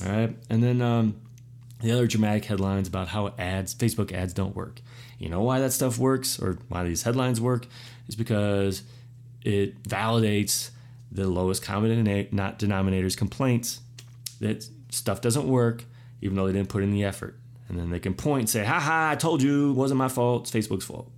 All 0.04 0.10
right. 0.12 0.36
And 0.50 0.64
then 0.64 0.82
um, 0.82 1.20
the 1.82 1.92
other 1.92 2.08
dramatic 2.08 2.46
headlines 2.46 2.88
about 2.88 3.10
how 3.10 3.34
ads, 3.38 3.76
Facebook 3.76 4.14
ads 4.14 4.34
don't 4.34 4.56
work. 4.56 4.80
You 5.20 5.28
know 5.28 5.42
why 5.42 5.60
that 5.60 5.74
stuff 5.74 5.98
works 5.98 6.40
or 6.40 6.58
why 6.70 6.86
these 6.86 7.04
headlines 7.04 7.42
work 7.42 7.68
is 8.08 8.16
because 8.16 8.82
it 9.44 9.84
validates 9.84 10.72
the 11.12 11.28
lowest 11.28 11.64
common 11.64 12.04
denominator's 12.58 13.16
complaints 13.16 13.82
that 14.40 14.68
stuff 14.90 15.22
doesn't 15.22 15.48
work 15.48 15.86
even 16.22 16.36
though 16.38 16.48
they 16.48 16.54
didn't 16.54 16.70
put 16.70 16.84
in 16.84 16.92
the 16.92 17.04
effort. 17.04 17.38
And 17.68 17.80
then 17.80 17.90
they 17.90 18.00
can 18.00 18.14
point 18.14 18.42
and 18.42 18.50
say, 18.50 18.64
ha 18.64 18.80
ha, 18.80 19.10
I 19.12 19.16
told 19.16 19.42
you, 19.42 19.72
it 19.72 19.74
wasn't 19.74 19.98
my 19.98 20.08
fault, 20.08 20.54
it's 20.54 20.68
Facebook's 20.68 20.86
fault. 20.86 21.10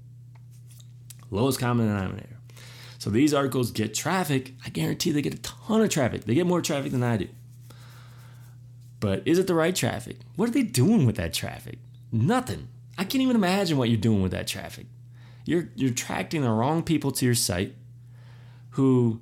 Lowest 1.29 1.59
common 1.59 1.87
denominator. 1.87 2.37
So 2.99 3.09
these 3.09 3.33
articles 3.33 3.71
get 3.71 3.93
traffic. 3.93 4.53
I 4.65 4.69
guarantee 4.69 5.11
they 5.11 5.21
get 5.21 5.33
a 5.33 5.41
ton 5.41 5.81
of 5.81 5.89
traffic. 5.89 6.23
They 6.25 6.35
get 6.35 6.47
more 6.47 6.61
traffic 6.61 6.91
than 6.91 7.03
I 7.03 7.17
do. 7.17 7.27
But 8.99 9.23
is 9.25 9.39
it 9.39 9.47
the 9.47 9.55
right 9.55 9.75
traffic? 9.75 10.17
What 10.35 10.47
are 10.47 10.53
they 10.53 10.63
doing 10.63 11.05
with 11.05 11.17
that 11.17 11.33
traffic? 11.33 11.79
Nothing. 12.11 12.69
I 12.97 13.03
can't 13.03 13.21
even 13.21 13.35
imagine 13.35 13.77
what 13.77 13.89
you're 13.89 13.97
doing 13.97 14.21
with 14.21 14.31
that 14.31 14.47
traffic. 14.47 14.85
You're 15.43 15.69
you're 15.75 15.91
attracting 15.91 16.43
the 16.43 16.51
wrong 16.51 16.83
people 16.83 17.11
to 17.11 17.25
your 17.25 17.35
site 17.35 17.75
who 18.73 19.19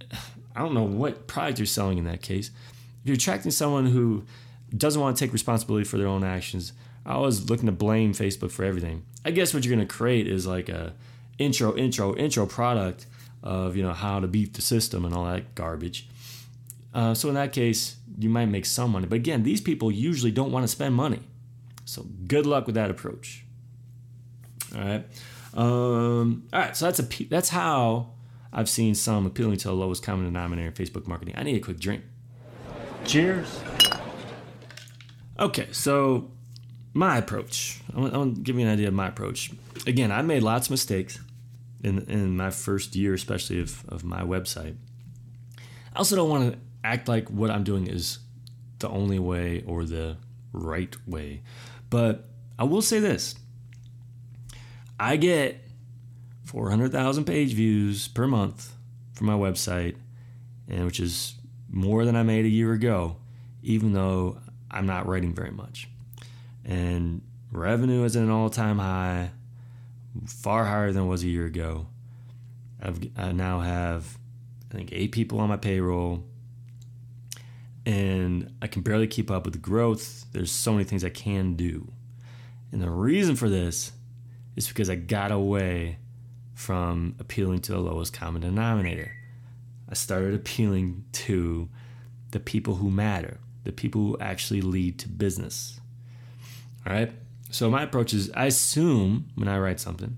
I 0.56 0.60
don't 0.60 0.74
know 0.74 0.84
what 0.84 1.26
product 1.26 1.58
you're 1.58 1.66
selling 1.66 1.98
in 1.98 2.04
that 2.04 2.22
case. 2.22 2.50
If 3.02 3.08
you're 3.08 3.16
attracting 3.16 3.50
someone 3.50 3.86
who 3.86 4.24
doesn't 4.76 5.00
want 5.00 5.16
to 5.16 5.24
take 5.24 5.32
responsibility 5.32 5.84
for 5.84 5.98
their 5.98 6.06
own 6.06 6.24
actions, 6.24 6.72
I 7.04 7.18
was 7.18 7.50
looking 7.50 7.66
to 7.66 7.72
blame 7.72 8.12
Facebook 8.12 8.50
for 8.50 8.64
everything. 8.64 9.04
I 9.24 9.30
guess 9.30 9.52
what 9.52 9.64
you're 9.64 9.74
going 9.74 9.86
to 9.86 9.92
create 9.92 10.26
is 10.26 10.46
like 10.46 10.68
a 10.68 10.94
intro, 11.38 11.76
intro, 11.76 12.16
intro 12.16 12.46
product 12.46 13.06
of 13.42 13.76
you 13.76 13.82
know 13.82 13.92
how 13.92 14.20
to 14.20 14.26
beat 14.26 14.54
the 14.54 14.62
system 14.62 15.04
and 15.04 15.14
all 15.14 15.24
that 15.26 15.54
garbage. 15.54 16.08
Uh, 16.94 17.12
so 17.12 17.28
in 17.28 17.34
that 17.34 17.52
case, 17.52 17.96
you 18.18 18.30
might 18.30 18.46
make 18.46 18.64
some 18.64 18.92
money. 18.92 19.06
But 19.06 19.16
again, 19.16 19.42
these 19.42 19.60
people 19.60 19.90
usually 19.90 20.30
don't 20.30 20.52
want 20.52 20.62
to 20.62 20.68
spend 20.68 20.94
money. 20.94 21.20
So 21.84 22.06
good 22.26 22.46
luck 22.46 22.66
with 22.66 22.76
that 22.76 22.90
approach. 22.90 23.44
All 24.74 24.80
right. 24.80 25.04
Um, 25.54 26.44
all 26.52 26.60
right. 26.60 26.76
So 26.76 26.86
that's 26.86 27.00
a 27.00 27.24
that's 27.24 27.48
how 27.48 28.10
I've 28.54 28.68
seen 28.68 28.94
some 28.94 29.26
appealing 29.26 29.56
to 29.58 29.68
the 29.68 29.74
lowest 29.74 30.02
common 30.02 30.26
denominator 30.26 30.68
in 30.68 30.74
Facebook 30.74 31.08
marketing. 31.08 31.34
I 31.36 31.42
need 31.42 31.56
a 31.56 31.60
quick 31.60 31.80
drink. 31.80 32.04
Cheers. 33.04 33.60
Okay, 35.38 35.66
so 35.72 36.30
my 36.94 37.18
approach. 37.18 37.80
I 37.94 38.00
want, 38.00 38.14
I 38.14 38.18
want 38.18 38.36
to 38.36 38.40
give 38.40 38.56
you 38.56 38.64
an 38.64 38.72
idea 38.72 38.88
of 38.88 38.94
my 38.94 39.08
approach. 39.08 39.50
Again, 39.86 40.12
I 40.12 40.22
made 40.22 40.44
lots 40.44 40.68
of 40.68 40.70
mistakes 40.70 41.18
in 41.82 41.98
in 42.08 42.36
my 42.36 42.50
first 42.50 42.94
year, 42.94 43.12
especially 43.12 43.60
of, 43.60 43.84
of 43.88 44.04
my 44.04 44.22
website. 44.22 44.76
I 45.92 45.98
also 45.98 46.14
don't 46.14 46.30
want 46.30 46.52
to 46.52 46.58
act 46.84 47.08
like 47.08 47.28
what 47.28 47.50
I'm 47.50 47.64
doing 47.64 47.88
is 47.88 48.20
the 48.78 48.88
only 48.88 49.18
way 49.18 49.64
or 49.66 49.84
the 49.84 50.16
right 50.52 50.96
way. 51.06 51.42
But 51.90 52.28
I 52.58 52.64
will 52.64 52.82
say 52.82 53.00
this. 53.00 53.34
I 54.98 55.16
get 55.16 55.63
400,000 56.44 57.24
page 57.24 57.52
views 57.54 58.08
per 58.08 58.26
month 58.26 58.74
for 59.14 59.24
my 59.24 59.34
website, 59.34 59.96
and 60.68 60.84
which 60.84 61.00
is 61.00 61.34
more 61.70 62.04
than 62.04 62.16
I 62.16 62.22
made 62.22 62.44
a 62.44 62.48
year 62.48 62.72
ago, 62.72 63.16
even 63.62 63.92
though 63.92 64.38
I'm 64.70 64.86
not 64.86 65.06
writing 65.06 65.34
very 65.34 65.50
much 65.50 65.88
and 66.64 67.20
revenue 67.52 68.04
is 68.04 68.16
at 68.16 68.22
an 68.22 68.30
all-time 68.30 68.78
high, 68.78 69.30
far 70.26 70.64
higher 70.64 70.92
than 70.92 71.04
it 71.04 71.06
was 71.06 71.22
a 71.22 71.28
year 71.28 71.46
ago. 71.46 71.86
I've, 72.80 73.00
I 73.16 73.32
now 73.32 73.60
have, 73.60 74.18
I 74.70 74.74
think, 74.74 74.90
eight 74.92 75.12
people 75.12 75.40
on 75.40 75.48
my 75.48 75.56
payroll, 75.56 76.24
and 77.86 78.54
I 78.62 78.66
can 78.66 78.82
barely 78.82 79.06
keep 79.06 79.30
up 79.30 79.44
with 79.44 79.54
the 79.54 79.60
growth. 79.60 80.26
There's 80.32 80.50
so 80.50 80.72
many 80.72 80.84
things 80.84 81.04
I 81.04 81.10
can 81.10 81.54
do, 81.54 81.92
and 82.72 82.82
the 82.82 82.90
reason 82.90 83.36
for 83.36 83.48
this 83.48 83.92
is 84.56 84.68
because 84.68 84.88
I 84.88 84.94
got 84.94 85.32
away 85.32 85.98
from 86.54 87.16
appealing 87.18 87.60
to 87.60 87.72
the 87.72 87.80
lowest 87.80 88.12
common 88.12 88.42
denominator. 88.42 89.12
I 89.88 89.94
started 89.94 90.34
appealing 90.34 91.04
to 91.12 91.68
the 92.30 92.40
people 92.40 92.76
who 92.76 92.90
matter, 92.90 93.38
the 93.64 93.72
people 93.72 94.00
who 94.00 94.18
actually 94.18 94.60
lead 94.60 94.98
to 95.00 95.08
business. 95.08 95.80
All 96.86 96.92
right. 96.92 97.12
So 97.50 97.70
my 97.70 97.82
approach 97.82 98.12
is 98.12 98.30
I 98.32 98.46
assume 98.46 99.28
when 99.34 99.48
I 99.48 99.58
write 99.58 99.80
something, 99.80 100.16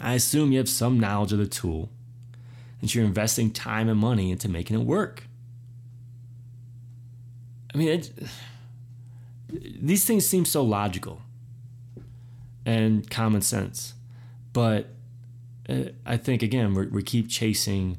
I 0.00 0.14
assume 0.14 0.52
you 0.52 0.58
have 0.58 0.68
some 0.68 0.98
knowledge 0.98 1.32
of 1.32 1.38
the 1.38 1.46
tool 1.46 1.90
and 2.80 2.92
you're 2.94 3.04
investing 3.04 3.50
time 3.50 3.88
and 3.88 3.98
money 3.98 4.30
into 4.30 4.48
making 4.48 4.78
it 4.78 4.84
work. 4.84 5.24
I 7.74 7.78
mean, 7.78 7.88
it, 7.88 8.10
these 9.48 10.04
things 10.04 10.26
seem 10.26 10.44
so 10.44 10.62
logical 10.62 11.22
and 12.64 13.08
common 13.08 13.42
sense, 13.42 13.94
but 14.52 14.95
I 15.68 16.16
think 16.16 16.42
again 16.42 16.74
we 16.92 17.02
keep 17.02 17.28
chasing 17.28 17.98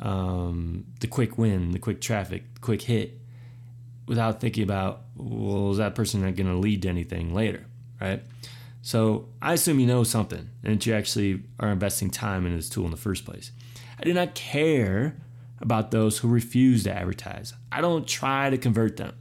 um, 0.00 0.86
the 1.00 1.06
quick 1.06 1.38
win, 1.38 1.70
the 1.72 1.78
quick 1.78 2.00
traffic, 2.00 2.44
quick 2.60 2.82
hit, 2.82 3.18
without 4.06 4.40
thinking 4.40 4.64
about, 4.64 5.02
well, 5.14 5.70
is 5.70 5.78
that 5.78 5.94
person 5.94 6.22
not 6.22 6.34
going 6.34 6.48
to 6.48 6.56
lead 6.56 6.82
to 6.82 6.88
anything 6.88 7.32
later, 7.32 7.66
right? 8.00 8.22
So 8.82 9.28
I 9.42 9.52
assume 9.52 9.78
you 9.78 9.86
know 9.86 10.04
something 10.04 10.48
and 10.64 10.74
that 10.74 10.86
you 10.86 10.94
actually 10.94 11.42
are 11.60 11.68
investing 11.68 12.10
time 12.10 12.46
in 12.46 12.56
this 12.56 12.68
tool 12.68 12.86
in 12.86 12.90
the 12.90 12.96
first 12.96 13.24
place. 13.24 13.52
I 13.98 14.04
do 14.04 14.14
not 14.14 14.34
care 14.34 15.16
about 15.60 15.90
those 15.90 16.18
who 16.18 16.28
refuse 16.28 16.84
to 16.84 16.92
advertise. 16.92 17.52
I 17.70 17.82
don't 17.82 18.08
try 18.08 18.48
to 18.48 18.56
convert 18.56 18.96
them. 18.96 19.14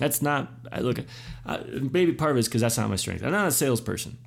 That's 0.00 0.20
not, 0.20 0.50
I 0.72 0.80
look, 0.80 0.98
uh, 1.46 1.58
maybe 1.92 2.12
part 2.12 2.32
of 2.32 2.36
it 2.36 2.40
is 2.40 2.48
because 2.48 2.60
that's 2.60 2.76
not 2.76 2.90
my 2.90 2.96
strength. 2.96 3.22
I'm 3.22 3.30
not 3.30 3.46
a 3.46 3.52
salesperson. 3.52 4.18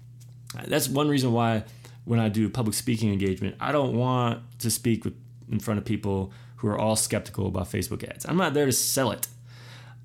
That's 0.66 0.88
one 0.88 1.10
reason 1.10 1.34
why 1.34 1.66
when 2.08 2.22
I 2.22 2.30
do 2.30 2.50
public 2.50 2.74
speaking 2.74 3.12
engagement, 3.12 3.58
I 3.60 3.74
don't 3.74 3.94
want 3.94 4.42
to 4.60 4.72
speak 4.72 5.04
with, 5.04 5.14
in 5.52 5.60
front 5.60 5.78
of 5.78 5.84
people 5.86 6.32
who 6.56 6.70
are 6.70 6.80
all 6.80 6.96
skeptical 6.96 7.48
about 7.48 7.70
Facebook 7.70 8.02
ads. 8.10 8.26
I'm 8.26 8.38
not 8.38 8.54
there 8.54 8.66
to 8.66 8.72
sell 8.72 9.12
it. 9.12 9.28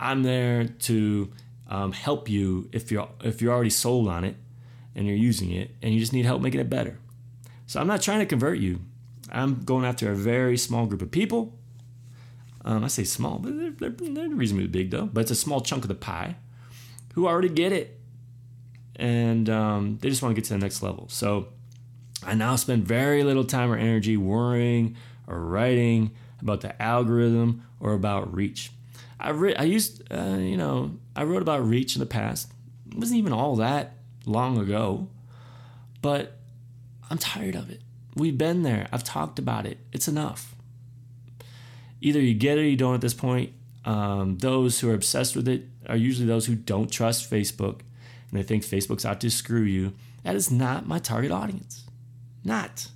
I'm 0.01 0.25
there 0.25 0.65
to 0.65 1.33
um, 1.69 1.93
help 1.93 2.29
you 2.29 2.69
if 2.73 2.91
you're 2.91 3.09
if 3.23 3.41
you're 3.41 3.53
already 3.55 3.71
sold 3.71 4.09
on 4.09 4.25
it 4.25 4.35
and 4.97 5.07
you're 5.07 5.17
using 5.17 5.53
it 5.53 5.71
and 5.81 5.95
you 5.95 6.01
just 6.01 6.13
need 6.13 6.27
help 6.27 6.43
making 6.43 6.61
it 6.61 6.69
better. 6.69 6.99
So 7.67 7.81
I'm 7.81 7.87
not 7.87 8.03
trying 8.03 8.19
to 8.19 8.27
convert 8.27 8.59
you. 8.59 8.81
I'm 9.31 9.63
going 9.63 9.85
after 9.85 10.11
a 10.11 10.17
very 10.17 10.59
small 10.59 10.87
group 10.87 11.03
of 11.03 11.11
people. 11.13 11.57
Um, 12.65 12.83
I 12.83 12.89
say 12.89 13.05
small, 13.05 13.39
but 13.39 13.57
they're, 13.57 13.91
they're, 13.91 14.11
they're 14.11 14.29
reasonably 14.29 14.67
big 14.67 14.91
though. 14.91 15.07
But 15.07 15.21
it's 15.21 15.31
a 15.31 15.37
small 15.37 15.61
chunk 15.61 15.85
of 15.85 15.89
the 15.89 15.95
pie 15.95 16.35
who 17.15 17.29
already 17.29 17.49
get 17.49 17.71
it, 17.71 18.01
and 18.97 19.49
um, 19.49 19.99
they 20.03 20.09
just 20.09 20.21
want 20.21 20.35
to 20.35 20.41
get 20.41 20.49
to 20.49 20.55
the 20.55 20.59
next 20.59 20.83
level. 20.83 21.07
So 21.09 21.49
I 22.25 22.35
now 22.35 22.57
spend 22.57 22.87
very 22.87 23.25
little 23.25 23.45
time 23.45 23.71
or 23.71 23.77
energy 23.77 24.17
worrying 24.17 24.97
or 25.27 25.41
writing 25.41 26.13
about 26.41 26.61
the 26.61 26.81
algorithm 26.81 27.65
or 27.81 27.93
about 27.95 28.33
reach. 28.35 28.71
I 29.19 29.31
re- 29.31 29.57
I 29.57 29.65
used 29.65 30.03
uh, 30.13 30.37
you 30.39 30.57
know 30.57 30.99
I 31.15 31.25
wrote 31.25 31.43
about 31.43 31.67
reach 31.67 31.97
in 31.97 32.01
the 32.01 32.07
past. 32.07 32.53
It 32.91 32.99
wasn't 32.99 33.19
even 33.19 33.33
all 33.33 33.57
that 33.57 33.97
long 34.27 34.59
ago, 34.59 35.09
but 36.01 36.39
I'm 37.11 37.19
tired 37.19 37.55
of 37.55 37.71
it. 37.71 37.81
We've 38.15 38.37
been 38.37 38.63
there. 38.63 38.89
I've 38.93 39.05
talked 39.05 39.39
about 39.39 39.67
it. 39.67 39.79
It's 39.93 40.09
enough. 40.09 40.55
Either 42.01 42.21
you 42.21 42.35
get 42.35 42.59
it 42.59 42.63
or 42.63 42.65
you 42.65 42.77
don't 42.77 42.95
at 42.95 43.01
this 43.01 43.15
point. 43.15 43.53
Um, 43.85 44.39
those 44.39 44.79
who 44.79 44.91
are 44.91 44.95
obsessed 44.95 45.35
with 45.35 45.49
it 45.49 45.65
are 45.89 45.97
usually 45.97 46.27
those 46.27 46.47
who 46.47 46.55
don't 46.55 46.91
trust 46.91 47.29
Facebook 47.29 47.81
and 48.31 48.39
they 48.39 48.43
think 48.43 48.63
Facebook's 48.63 49.05
out 49.05 49.21
to 49.21 49.31
screw 49.31 49.63
you. 49.63 49.93
That 50.23 50.37
is 50.37 50.51
not 50.51 50.87
my 50.87 50.99
target 50.99 51.31
audience. 51.31 51.85
Not. 52.45 52.89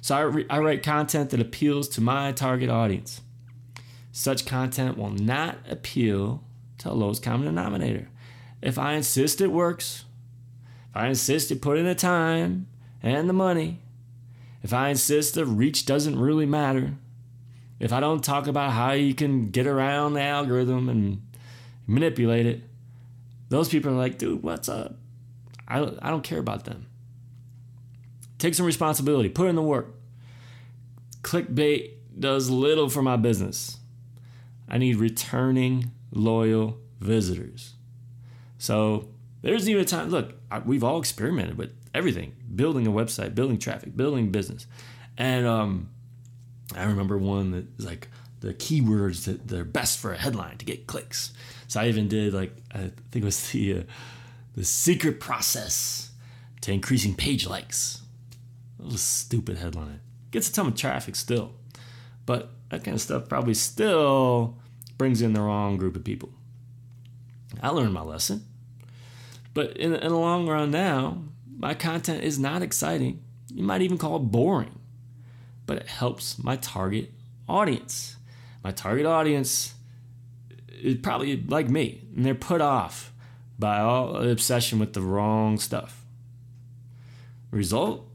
So 0.00 0.16
I, 0.16 0.20
re- 0.20 0.46
I 0.48 0.58
write 0.58 0.82
content 0.82 1.30
that 1.30 1.40
appeals 1.40 1.88
to 1.90 2.00
my 2.00 2.32
target 2.32 2.70
audience. 2.70 3.20
Such 4.12 4.46
content 4.46 4.98
will 4.98 5.10
not 5.10 5.58
appeal 5.68 6.42
to 6.78 6.88
the 6.88 6.94
lowest 6.94 7.22
common 7.22 7.46
denominator. 7.46 8.08
If 8.62 8.78
I 8.78 8.94
insist 8.94 9.40
it 9.40 9.52
works, 9.52 10.04
if 10.90 10.96
I 10.96 11.06
insist 11.08 11.50
you 11.50 11.56
put 11.56 11.78
in 11.78 11.84
the 11.84 11.94
time 11.94 12.66
and 13.02 13.28
the 13.28 13.34
money, 13.34 13.80
if 14.62 14.72
I 14.72 14.88
insist 14.88 15.34
the 15.34 15.46
reach 15.46 15.86
doesn't 15.86 16.18
really 16.18 16.46
matter, 16.46 16.94
if 17.78 17.92
I 17.92 18.00
don't 18.00 18.22
talk 18.22 18.46
about 18.46 18.72
how 18.72 18.92
you 18.92 19.14
can 19.14 19.50
get 19.50 19.66
around 19.66 20.12
the 20.12 20.22
algorithm 20.22 20.88
and 20.88 21.22
manipulate 21.86 22.46
it, 22.46 22.62
those 23.48 23.68
people 23.68 23.92
are 23.92 23.96
like, 23.96 24.18
dude, 24.18 24.42
what's 24.42 24.68
up? 24.68 24.96
I, 25.66 25.80
I 26.02 26.10
don't 26.10 26.24
care 26.24 26.38
about 26.38 26.64
them. 26.64 26.86
Take 28.40 28.54
some 28.54 28.66
responsibility, 28.66 29.28
put 29.28 29.48
in 29.48 29.54
the 29.54 29.62
work. 29.62 29.94
Clickbait 31.22 31.92
does 32.18 32.50
little 32.50 32.88
for 32.88 33.02
my 33.02 33.16
business. 33.16 33.78
I 34.68 34.78
need 34.78 34.96
returning 34.96 35.92
loyal 36.10 36.78
visitors. 37.00 37.74
So 38.58 39.10
there's 39.42 39.68
even 39.68 39.82
a 39.82 39.84
time, 39.84 40.08
look, 40.08 40.34
we've 40.64 40.82
all 40.82 40.98
experimented 40.98 41.58
with 41.58 41.72
everything 41.94 42.34
building 42.54 42.86
a 42.86 42.90
website, 42.90 43.34
building 43.34 43.58
traffic, 43.58 43.96
building 43.96 44.30
business. 44.32 44.66
And 45.18 45.46
um, 45.46 45.90
I 46.74 46.84
remember 46.84 47.18
one 47.18 47.50
that 47.50 47.80
like 47.80 48.08
the 48.40 48.54
keywords 48.54 49.26
that 49.26 49.48
they're 49.48 49.64
best 49.64 49.98
for 49.98 50.12
a 50.12 50.16
headline 50.16 50.56
to 50.58 50.64
get 50.64 50.86
clicks. 50.86 51.32
So 51.68 51.80
I 51.80 51.88
even 51.88 52.08
did 52.08 52.32
like, 52.32 52.56
I 52.72 52.90
think 53.10 53.16
it 53.16 53.24
was 53.24 53.50
the, 53.50 53.80
uh, 53.80 53.82
the 54.56 54.64
secret 54.64 55.20
process 55.20 56.10
to 56.62 56.72
increasing 56.72 57.14
page 57.14 57.46
likes. 57.46 58.00
Stupid 58.88 59.58
headline. 59.58 60.00
Gets 60.30 60.48
a 60.48 60.52
ton 60.52 60.68
of 60.68 60.76
traffic 60.76 61.16
still. 61.16 61.52
But 62.26 62.50
that 62.70 62.84
kind 62.84 62.94
of 62.94 63.00
stuff 63.00 63.28
probably 63.28 63.54
still 63.54 64.58
brings 64.98 65.22
in 65.22 65.32
the 65.32 65.40
wrong 65.40 65.76
group 65.76 65.96
of 65.96 66.04
people. 66.04 66.30
I 67.62 67.70
learned 67.70 67.92
my 67.92 68.02
lesson. 68.02 68.46
But 69.54 69.76
in, 69.76 69.94
in 69.94 70.08
the 70.08 70.16
long 70.16 70.46
run 70.46 70.70
now, 70.70 71.24
my 71.58 71.74
content 71.74 72.22
is 72.22 72.38
not 72.38 72.62
exciting. 72.62 73.22
You 73.52 73.64
might 73.64 73.82
even 73.82 73.98
call 73.98 74.16
it 74.16 74.20
boring. 74.20 74.78
But 75.66 75.78
it 75.78 75.88
helps 75.88 76.42
my 76.42 76.56
target 76.56 77.12
audience. 77.48 78.16
My 78.62 78.70
target 78.70 79.06
audience 79.06 79.74
is 80.68 80.96
probably 80.96 81.42
like 81.42 81.68
me, 81.68 82.02
and 82.14 82.24
they're 82.24 82.34
put 82.34 82.60
off 82.60 83.12
by 83.58 83.80
all 83.80 84.14
the 84.14 84.30
obsession 84.30 84.78
with 84.78 84.92
the 84.92 85.02
wrong 85.02 85.58
stuff. 85.58 86.04
Result 87.50 88.09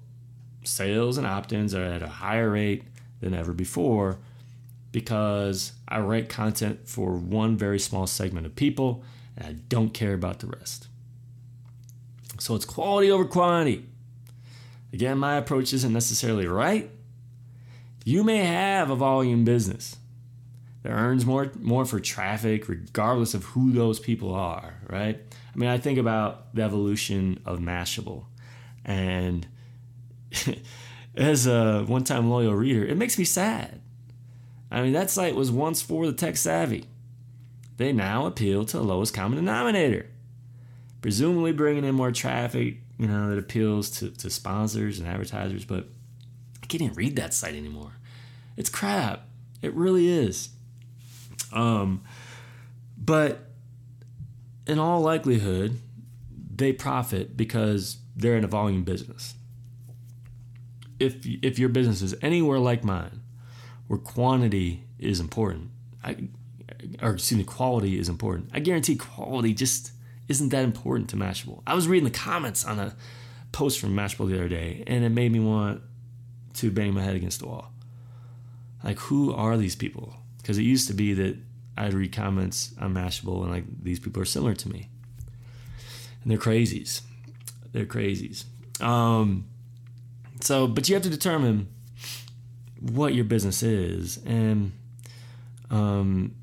sales 0.68 1.18
and 1.18 1.26
opt 1.28 1.54
ins 1.54 1.74
are 1.74 1.84
at 1.84 2.02
a 2.02 2.08
higher 2.08 2.52
rate 2.52 2.84
than 3.22 3.34
ever 3.34 3.54
before 3.54 4.18
because 4.92 5.74
I 5.88 6.00
write 6.00 6.30
content 6.30 6.88
for 6.88 7.18
one 7.18 7.58
very 7.58 7.80
small 7.80 8.08
segment 8.08 8.46
of 8.46 8.56
people 8.56 9.04
and 9.38 9.48
I 9.48 9.54
don't 9.68 9.94
care 9.94 10.14
about 10.14 10.40
the 10.40 10.48
rest. 10.48 10.88
So 12.40 12.56
it's 12.56 12.66
quality 12.66 13.12
over 13.12 13.26
quantity. 13.26 13.86
Again, 14.94 15.18
my 15.18 15.36
approach 15.36 15.74
isn't 15.74 15.92
necessarily 15.92 16.48
right. 16.48 16.90
You 18.06 18.24
may 18.24 18.38
have 18.38 18.90
a 18.90 18.96
volume 18.96 19.44
business 19.44 19.98
that 20.84 20.92
earns 20.92 21.26
more 21.26 21.52
more 21.60 21.84
for 21.84 22.00
traffic 22.00 22.70
regardless 22.70 23.34
of 23.34 23.44
who 23.46 23.72
those 23.72 24.00
people 24.00 24.34
are, 24.34 24.76
right? 24.88 25.20
I 25.54 25.58
mean, 25.58 25.70
I 25.70 25.78
think 25.78 25.98
about 25.98 26.54
the 26.56 26.62
evolution 26.62 27.42
of 27.46 27.60
Mashable 27.60 28.26
and 28.86 29.48
as 31.16 31.48
a 31.48 31.84
one-time 31.84 32.30
loyal 32.30 32.54
reader, 32.54 32.86
it 32.86 32.98
makes 32.98 33.18
me 33.18 33.26
sad. 33.26 33.82
I 34.72 34.82
mean, 34.82 34.94
that 34.94 35.10
site 35.10 35.36
was 35.36 35.52
once 35.52 35.82
for 35.82 36.06
the 36.06 36.14
tech 36.14 36.38
savvy. 36.38 36.86
They 37.78 37.92
now 37.94 38.26
appeal 38.26 38.66
to 38.66 38.78
the 38.78 38.84
lowest 38.84 39.14
common 39.14 39.38
denominator 39.38 40.08
presumably 41.06 41.52
bringing 41.52 41.86
in 41.86 41.94
more 41.94 42.12
traffic, 42.12 42.78
you 42.98 43.08
know, 43.08 43.30
that 43.30 43.38
appeals 43.38 43.92
to, 43.92 44.10
to 44.10 44.28
sponsors 44.28 44.98
and 44.98 45.08
advertisers, 45.08 45.64
but 45.64 45.88
I 46.64 46.66
can't 46.66 46.82
even 46.82 46.96
read 46.96 47.16
that 47.18 47.32
site 47.32 47.54
anymore. 47.54 47.92
It's 48.58 48.72
crap. 48.72 49.28
It 49.62 49.72
really 49.76 50.10
is. 50.10 50.50
Um, 51.54 52.04
but 52.98 53.52
in 54.66 54.80
all 54.80 55.00
likelihood, 55.02 55.80
they 56.56 56.74
profit 56.74 57.38
because 57.38 57.98
they're 58.16 58.36
in 58.36 58.44
a 58.44 58.48
volume 58.48 58.84
business. 58.84 59.36
If 61.00 61.26
if 61.26 61.60
your 61.60 61.70
business 61.70 62.02
is 62.02 62.16
anywhere 62.22 62.60
like 62.60 62.84
mine, 62.84 63.22
where 63.88 64.00
quantity 64.00 64.84
is 64.98 65.20
important, 65.20 65.72
I, 66.04 66.30
or 67.02 67.12
excuse 67.12 67.38
me, 67.38 67.44
quality 67.44 68.00
is 68.00 68.10
important. 68.10 68.50
I 68.54 68.60
guarantee 68.60 68.96
quality 68.96 69.54
just 69.54 69.92
isn't 70.28 70.50
that 70.50 70.64
important 70.64 71.10
to 71.12 71.16
Mashable. 71.16 71.62
I 71.68 71.76
was 71.76 71.88
reading 71.88 72.06
the 72.06 72.18
comments 72.18 72.66
on 72.66 72.80
a 72.80 72.96
post 73.52 73.80
from 73.80 73.96
Mashable 73.96 74.30
the 74.30 74.36
other 74.36 74.50
day, 74.50 74.84
and 74.88 75.04
it 75.04 75.10
made 75.10 75.32
me 75.32 75.40
want 75.40 75.82
to 76.56 76.72
bang 76.72 76.94
my 76.94 77.02
head 77.02 77.16
against 77.16 77.40
the 77.40 77.48
wall. 77.48 77.72
Like, 78.84 79.00
who 79.00 79.34
are 79.34 79.58
these 79.58 79.76
people? 79.76 80.14
Because 80.38 80.58
it 80.58 80.64
used 80.64 80.88
to 80.88 80.94
be 80.94 81.14
that 81.14 81.38
I'd 81.78 81.94
read 81.94 82.14
comments 82.14 82.74
on 82.80 82.94
Mashable, 82.94 83.44
and 83.44 83.52
like 83.52 83.66
these 83.84 84.00
people 84.00 84.22
are 84.22 84.26
similar 84.26 84.56
to 84.56 84.70
me, 84.70 84.90
and 86.24 86.32
they're 86.32 86.38
crazies. 86.38 87.02
They're 87.72 87.86
crazies. 87.86 88.46
Um, 88.82 89.48
so, 90.46 90.68
but 90.68 90.88
you 90.88 90.96
have 90.96 91.04
to 91.04 91.10
determine 91.10 91.68
what 92.80 93.14
your 93.14 93.26
business 93.26 93.64
is, 93.64 94.20
and 94.26 94.72
um, 95.72 96.36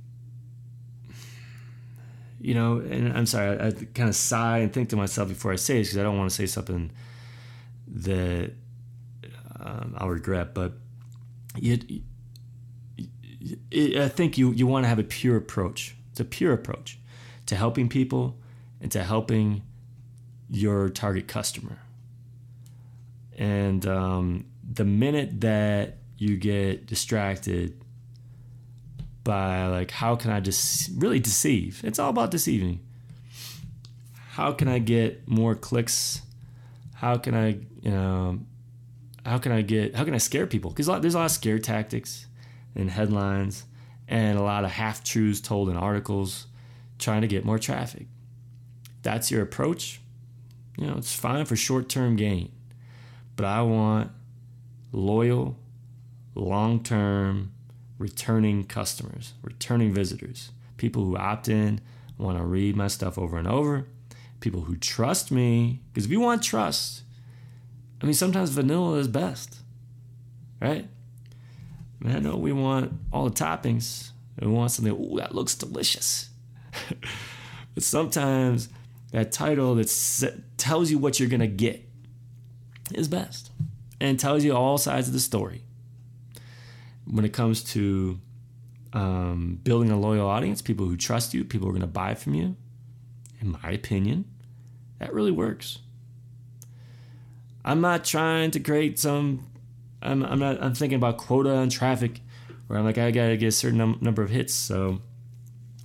you 2.40 2.54
know, 2.54 2.78
and 2.78 3.16
I'm 3.16 3.26
sorry, 3.26 3.58
I, 3.58 3.68
I 3.68 3.70
kind 3.70 4.08
of 4.08 4.16
sigh 4.16 4.58
and 4.58 4.72
think 4.72 4.88
to 4.90 4.96
myself 4.96 5.28
before 5.28 5.52
I 5.52 5.56
say 5.56 5.78
this 5.78 5.88
because 5.88 5.98
I 5.98 6.02
don't 6.02 6.18
want 6.18 6.30
to 6.30 6.34
say 6.34 6.46
something 6.46 6.90
that 7.86 8.52
um, 9.60 9.94
I'll 9.96 10.08
regret. 10.08 10.52
But 10.54 10.72
you, 11.56 11.78
I 13.72 14.08
think 14.08 14.36
you 14.38 14.52
you 14.52 14.66
want 14.66 14.84
to 14.84 14.88
have 14.88 14.98
a 14.98 15.04
pure 15.04 15.36
approach. 15.36 15.94
It's 16.10 16.20
a 16.20 16.24
pure 16.24 16.52
approach 16.52 16.98
to 17.46 17.56
helping 17.56 17.88
people 17.88 18.36
and 18.80 18.90
to 18.92 19.04
helping 19.04 19.62
your 20.50 20.88
target 20.88 21.28
customer. 21.28 21.78
And 23.42 23.84
um, 23.86 24.44
the 24.62 24.84
minute 24.84 25.40
that 25.40 25.98
you 26.16 26.36
get 26.36 26.86
distracted 26.86 27.82
by 29.24 29.66
like 29.66 29.90
how 29.90 30.14
can 30.14 30.30
I 30.30 30.38
just 30.38 30.90
really 30.96 31.18
deceive? 31.18 31.80
It's 31.82 31.98
all 31.98 32.10
about 32.10 32.30
deceiving. 32.30 32.78
How 34.30 34.52
can 34.52 34.68
I 34.68 34.78
get 34.78 35.26
more 35.26 35.56
clicks? 35.56 36.22
How 36.94 37.16
can 37.16 37.34
I, 37.34 37.58
you 37.80 37.90
know, 37.90 38.38
how 39.26 39.38
can 39.38 39.50
I 39.50 39.62
get 39.62 39.96
how 39.96 40.04
can 40.04 40.14
I 40.14 40.18
scare 40.18 40.46
people? 40.46 40.70
Because 40.70 40.86
there's 40.86 41.14
a 41.14 41.18
lot 41.18 41.24
of 41.24 41.32
scare 41.32 41.58
tactics 41.58 42.28
and 42.76 42.88
headlines 42.92 43.64
and 44.06 44.38
a 44.38 44.42
lot 44.42 44.64
of 44.64 44.70
half 44.70 45.02
truths 45.02 45.40
told 45.40 45.68
in 45.68 45.76
articles 45.76 46.46
trying 47.00 47.22
to 47.22 47.26
get 47.26 47.44
more 47.44 47.58
traffic. 47.58 48.06
That's 49.02 49.32
your 49.32 49.42
approach. 49.42 50.00
You 50.78 50.86
know, 50.86 50.96
it's 50.96 51.12
fine 51.12 51.44
for 51.44 51.56
short 51.56 51.88
term 51.88 52.14
gain, 52.14 52.52
but 53.36 53.46
I 53.46 53.62
want 53.62 54.10
loyal, 54.92 55.56
long 56.34 56.82
term 56.82 57.52
returning 57.98 58.64
customers, 58.64 59.34
returning 59.42 59.92
visitors, 59.92 60.50
people 60.76 61.04
who 61.04 61.16
opt 61.16 61.48
in 61.48 61.80
want 62.18 62.38
to 62.38 62.44
read 62.44 62.76
my 62.76 62.88
stuff 62.88 63.18
over 63.18 63.38
and 63.38 63.48
over. 63.48 63.86
People 64.40 64.62
who 64.62 64.76
trust 64.76 65.30
me, 65.30 65.80
because 65.92 66.06
if 66.06 66.10
you 66.10 66.20
want 66.20 66.42
trust, 66.42 67.02
I 68.00 68.06
mean, 68.06 68.14
sometimes 68.14 68.50
vanilla 68.50 68.98
is 68.98 69.06
best, 69.06 69.58
right? 70.60 70.88
I, 72.04 72.10
I 72.10 72.18
know 72.18 72.36
we 72.36 72.52
want 72.52 72.92
all 73.12 73.28
the 73.28 73.30
toppings. 73.30 74.10
We 74.40 74.48
want 74.48 74.72
something, 74.72 74.92
ooh, 74.92 75.18
that 75.18 75.34
looks 75.34 75.54
delicious. 75.54 76.30
but 77.74 77.82
sometimes 77.82 78.68
that 79.12 79.30
title 79.30 79.76
that 79.76 80.42
tells 80.56 80.90
you 80.90 80.98
what 80.98 81.20
you're 81.20 81.28
going 81.28 81.40
to 81.40 81.46
get 81.46 81.88
is 82.94 83.08
best 83.08 83.50
and 84.00 84.18
tells 84.18 84.44
you 84.44 84.54
all 84.54 84.78
sides 84.78 85.08
of 85.08 85.14
the 85.14 85.20
story. 85.20 85.62
When 87.04 87.24
it 87.24 87.32
comes 87.32 87.62
to 87.72 88.20
um, 88.92 89.58
building 89.62 89.90
a 89.90 89.98
loyal 89.98 90.28
audience, 90.28 90.62
people 90.62 90.86
who 90.86 90.96
trust 90.96 91.34
you, 91.34 91.44
people 91.44 91.66
who 91.66 91.70
are 91.70 91.78
going 91.78 91.82
to 91.82 91.86
buy 91.86 92.14
from 92.14 92.34
you, 92.34 92.56
in 93.40 93.52
my 93.62 93.70
opinion, 93.70 94.24
that 94.98 95.12
really 95.12 95.30
works. 95.30 95.78
I'm 97.64 97.80
not 97.80 98.04
trying 98.04 98.50
to 98.52 98.60
create 98.60 98.98
some. 98.98 99.46
I'm, 100.00 100.22
I'm 100.24 100.38
not. 100.38 100.62
I'm 100.62 100.74
thinking 100.74 100.96
about 100.96 101.16
quota 101.16 101.54
and 101.54 101.70
traffic, 101.70 102.20
where 102.66 102.78
I'm 102.78 102.84
like 102.84 102.98
I 102.98 103.10
gotta 103.10 103.36
get 103.36 103.48
a 103.48 103.52
certain 103.52 103.78
num- 103.78 103.98
number 104.00 104.22
of 104.22 104.30
hits. 104.30 104.52
So 104.54 105.00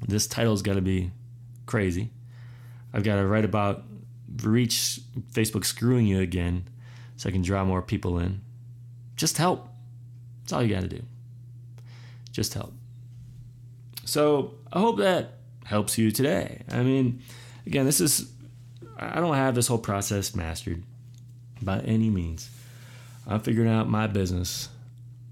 this 0.08 0.28
title's 0.28 0.62
got 0.62 0.74
to 0.74 0.82
be 0.82 1.12
crazy. 1.66 2.10
I've 2.94 3.04
got 3.04 3.16
to 3.16 3.28
write 3.28 3.46
about 3.46 3.84
reach 4.44 5.02
Facebook 5.34 5.66
screwing 5.66 6.08
you 6.08 6.20
again, 6.20 6.68
so 7.18 7.28
I 7.28 7.32
can 7.32 7.42
draw 7.42 7.66
more 7.66 7.82
people 7.82 8.20
in. 8.20 8.42
Just 9.16 9.38
help. 9.38 9.68
That's 10.42 10.54
all 10.54 10.64
you 10.64 10.74
got 10.74 10.82
to 10.82 10.88
do. 10.88 11.04
Just 12.32 12.54
help. 12.54 12.74
So 14.06 14.54
I 14.72 14.80
hope 14.80 15.00
that 15.00 15.34
helps 15.66 15.98
you 15.98 16.12
today. 16.12 16.64
I 16.72 16.84
mean, 16.84 17.22
again, 17.66 17.86
this 17.86 18.00
is, 18.00 18.32
I 18.98 19.20
don't 19.20 19.36
have 19.36 19.56
this 19.56 19.68
whole 19.68 19.78
process 19.78 20.34
mastered 20.36 20.84
by 21.62 21.80
any 21.80 22.10
means. 22.10 22.50
I'm 23.28 23.42
figuring 23.42 23.70
out 23.70 23.90
my 23.90 24.08
business. 24.08 24.70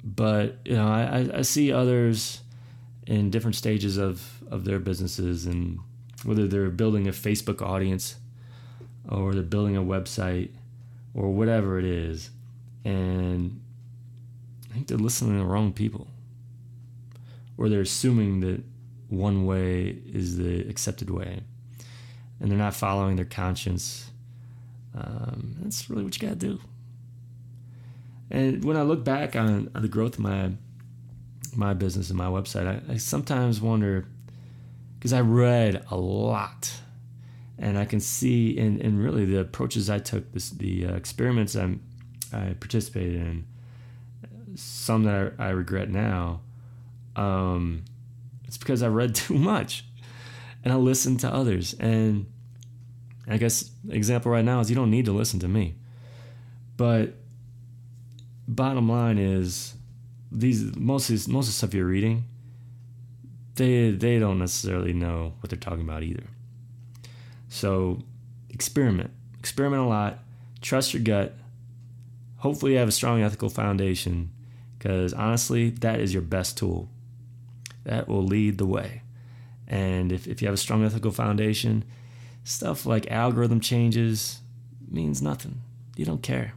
But, 0.04 0.58
you 0.66 0.76
know, 0.76 0.88
I, 0.88 1.30
I 1.34 1.42
see 1.44 1.72
others 1.72 2.42
in 3.08 3.30
different 3.30 3.56
stages 3.56 3.98
of, 3.98 4.44
of 4.52 4.66
their 4.66 4.80
businesses 4.80 5.46
and 5.46 5.80
whether 6.24 6.48
they're 6.48 6.70
building 6.70 7.08
a 7.08 7.12
Facebook 7.12 7.62
audience 7.62 8.16
or 9.08 9.34
they're 9.34 9.44
building 9.44 9.78
a 9.78 9.82
website 9.82 10.50
or 11.16 11.34
whatever 11.34 11.80
it 11.80 11.86
is. 11.86 12.30
And 12.84 13.62
I 14.70 14.74
think 14.74 14.88
they're 14.88 14.98
listening 14.98 15.34
to 15.34 15.40
the 15.40 15.46
wrong 15.46 15.74
people 15.74 16.08
or 17.58 17.70
they're 17.70 17.82
assuming 17.82 18.42
that 18.42 18.62
one 19.10 19.46
way 19.46 19.98
is 20.06 20.38
the 20.38 20.68
accepted 20.70 21.10
way 21.10 21.42
and 22.40 22.52
they're 22.52 22.58
not 22.58 22.74
following 22.74 23.16
their 23.16 23.26
conscience. 23.26 24.12
Um, 24.94 25.56
that's 25.62 25.90
really 25.90 26.04
what 26.04 26.20
you 26.20 26.28
got 26.28 26.40
to 26.40 26.48
do. 26.48 26.60
And 28.30 28.64
when 28.64 28.76
I 28.76 28.82
look 28.82 29.04
back 29.04 29.36
on, 29.36 29.70
on, 29.74 29.82
the 29.82 29.88
growth 29.88 30.16
of 30.16 30.20
my 30.20 30.52
my 31.56 31.74
business 31.74 32.10
and 32.10 32.18
my 32.18 32.26
website, 32.26 32.68
I, 32.68 32.94
I 32.94 32.98
sometimes 32.98 33.62
wonder 33.62 34.06
because 34.98 35.14
I 35.14 35.22
read 35.22 35.86
a 35.90 35.96
lot, 35.96 36.74
and 37.58 37.78
I 37.78 37.86
can 37.86 38.00
see 38.00 38.58
in, 38.58 38.80
in 38.80 39.02
really 39.02 39.26
the 39.26 39.40
approaches 39.40 39.90
I 39.90 40.00
took, 40.00 40.32
this, 40.34 40.50
the 40.50 40.88
uh, 40.88 40.96
experiments 40.96 41.56
i 41.56 41.76
I 42.34 42.56
participated 42.60 43.16
in, 43.16 43.46
some 44.56 45.04
that 45.04 45.34
I, 45.38 45.48
I 45.48 45.50
regret 45.50 45.90
now 45.90 46.42
um, 47.16 47.84
it's 48.46 48.58
because 48.58 48.84
I 48.84 48.88
read 48.88 49.16
too 49.16 49.36
much 49.36 49.86
and 50.64 50.74
I 50.74 50.78
listened 50.78 51.20
to 51.22 51.34
others. 51.34 51.74
And 51.80 52.26
I 53.28 53.38
guess 53.38 53.72
example 53.90 54.32
right 54.32 54.46
now 54.46 54.60
is 54.60 54.70
you 54.70 54.76
don't 54.76 54.92
need 54.92 55.06
to 55.06 55.14
listen 55.14 55.40
to 55.42 55.48
me. 55.48 55.76
But 56.78 57.16
bottom 58.48 58.90
line 58.90 59.18
is 59.18 59.76
these 60.32 60.76
most 60.76 61.10
of, 61.10 61.28
most 61.28 61.46
of 61.46 61.54
the 61.54 61.58
stuff 61.58 61.74
you're 61.74 61.86
reading, 61.86 62.26
they 63.56 63.92
they 63.92 64.20
don't 64.20 64.40
necessarily 64.40 64.92
know 64.92 65.34
what 65.40 65.50
they're 65.50 65.58
talking 65.58 65.82
about 65.82 66.04
either. 66.04 66.26
So 67.50 68.00
experiment. 68.50 69.12
Experiment 69.40 69.84
a 69.84 69.86
lot. 69.86 70.20
Trust 70.62 70.94
your 70.94 71.04
gut. 71.04 71.36
Hopefully 72.38 72.74
you 72.74 72.78
have 72.78 72.88
a 72.88 72.92
strong 72.92 73.22
ethical 73.22 73.50
foundation 73.50 74.32
because 74.78 75.14
honestly, 75.14 75.70
that 75.70 76.00
is 76.00 76.14
your 76.14 76.22
best 76.22 76.58
tool 76.58 76.90
that 77.86 78.08
will 78.08 78.24
lead 78.24 78.58
the 78.58 78.66
way. 78.66 79.02
And 79.68 80.12
if, 80.12 80.28
if 80.28 80.42
you 80.42 80.48
have 80.48 80.54
a 80.54 80.58
strong 80.58 80.84
ethical 80.84 81.12
foundation, 81.12 81.84
stuff 82.44 82.86
like 82.86 83.10
algorithm 83.10 83.60
changes 83.60 84.42
means 84.90 85.22
nothing. 85.22 85.62
You 85.96 86.06
don't 86.06 86.22
care. 86.22 86.54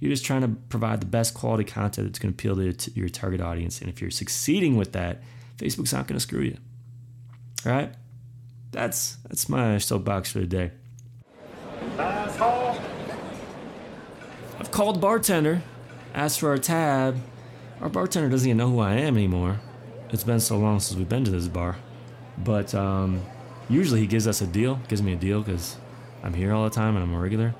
You're 0.00 0.10
just 0.10 0.24
trying 0.24 0.42
to 0.42 0.48
provide 0.48 1.00
the 1.00 1.06
best 1.06 1.34
quality 1.34 1.64
content 1.64 2.08
that's 2.08 2.18
going 2.18 2.34
to 2.34 2.36
appeal 2.36 2.72
to 2.72 2.90
your 2.92 3.08
target 3.08 3.40
audience. 3.40 3.80
And 3.80 3.88
if 3.88 4.00
you're 4.00 4.10
succeeding 4.10 4.76
with 4.76 4.92
that, 4.92 5.22
Facebook's 5.58 5.92
not 5.92 6.06
going 6.06 6.16
to 6.16 6.20
screw 6.20 6.42
you. 6.42 6.56
All 7.64 7.72
right? 7.72 7.94
That's 8.74 9.18
that's 9.28 9.48
my 9.48 9.78
soapbox 9.78 10.32
for 10.32 10.40
the 10.40 10.46
day. 10.46 10.72
Asshole. 11.96 12.76
I've 14.58 14.72
called 14.72 15.00
bartender, 15.00 15.62
asked 16.12 16.40
for 16.40 16.48
our 16.48 16.58
tab. 16.58 17.16
Our 17.80 17.88
bartender 17.88 18.28
doesn't 18.28 18.48
even 18.48 18.56
know 18.56 18.70
who 18.70 18.80
I 18.80 18.94
am 18.94 19.16
anymore. 19.16 19.60
It's 20.10 20.24
been 20.24 20.40
so 20.40 20.58
long 20.58 20.80
since 20.80 20.98
we've 20.98 21.08
been 21.08 21.24
to 21.24 21.30
this 21.30 21.46
bar. 21.46 21.76
But 22.36 22.74
um, 22.74 23.22
usually 23.68 24.00
he 24.00 24.08
gives 24.08 24.26
us 24.26 24.40
a 24.40 24.46
deal, 24.46 24.80
gives 24.88 25.02
me 25.02 25.12
a 25.12 25.16
deal 25.16 25.40
because 25.40 25.76
I'm 26.24 26.34
here 26.34 26.52
all 26.52 26.64
the 26.64 26.70
time 26.70 26.96
and 26.96 27.04
I'm 27.04 27.14
a 27.14 27.20
regular. 27.20 27.54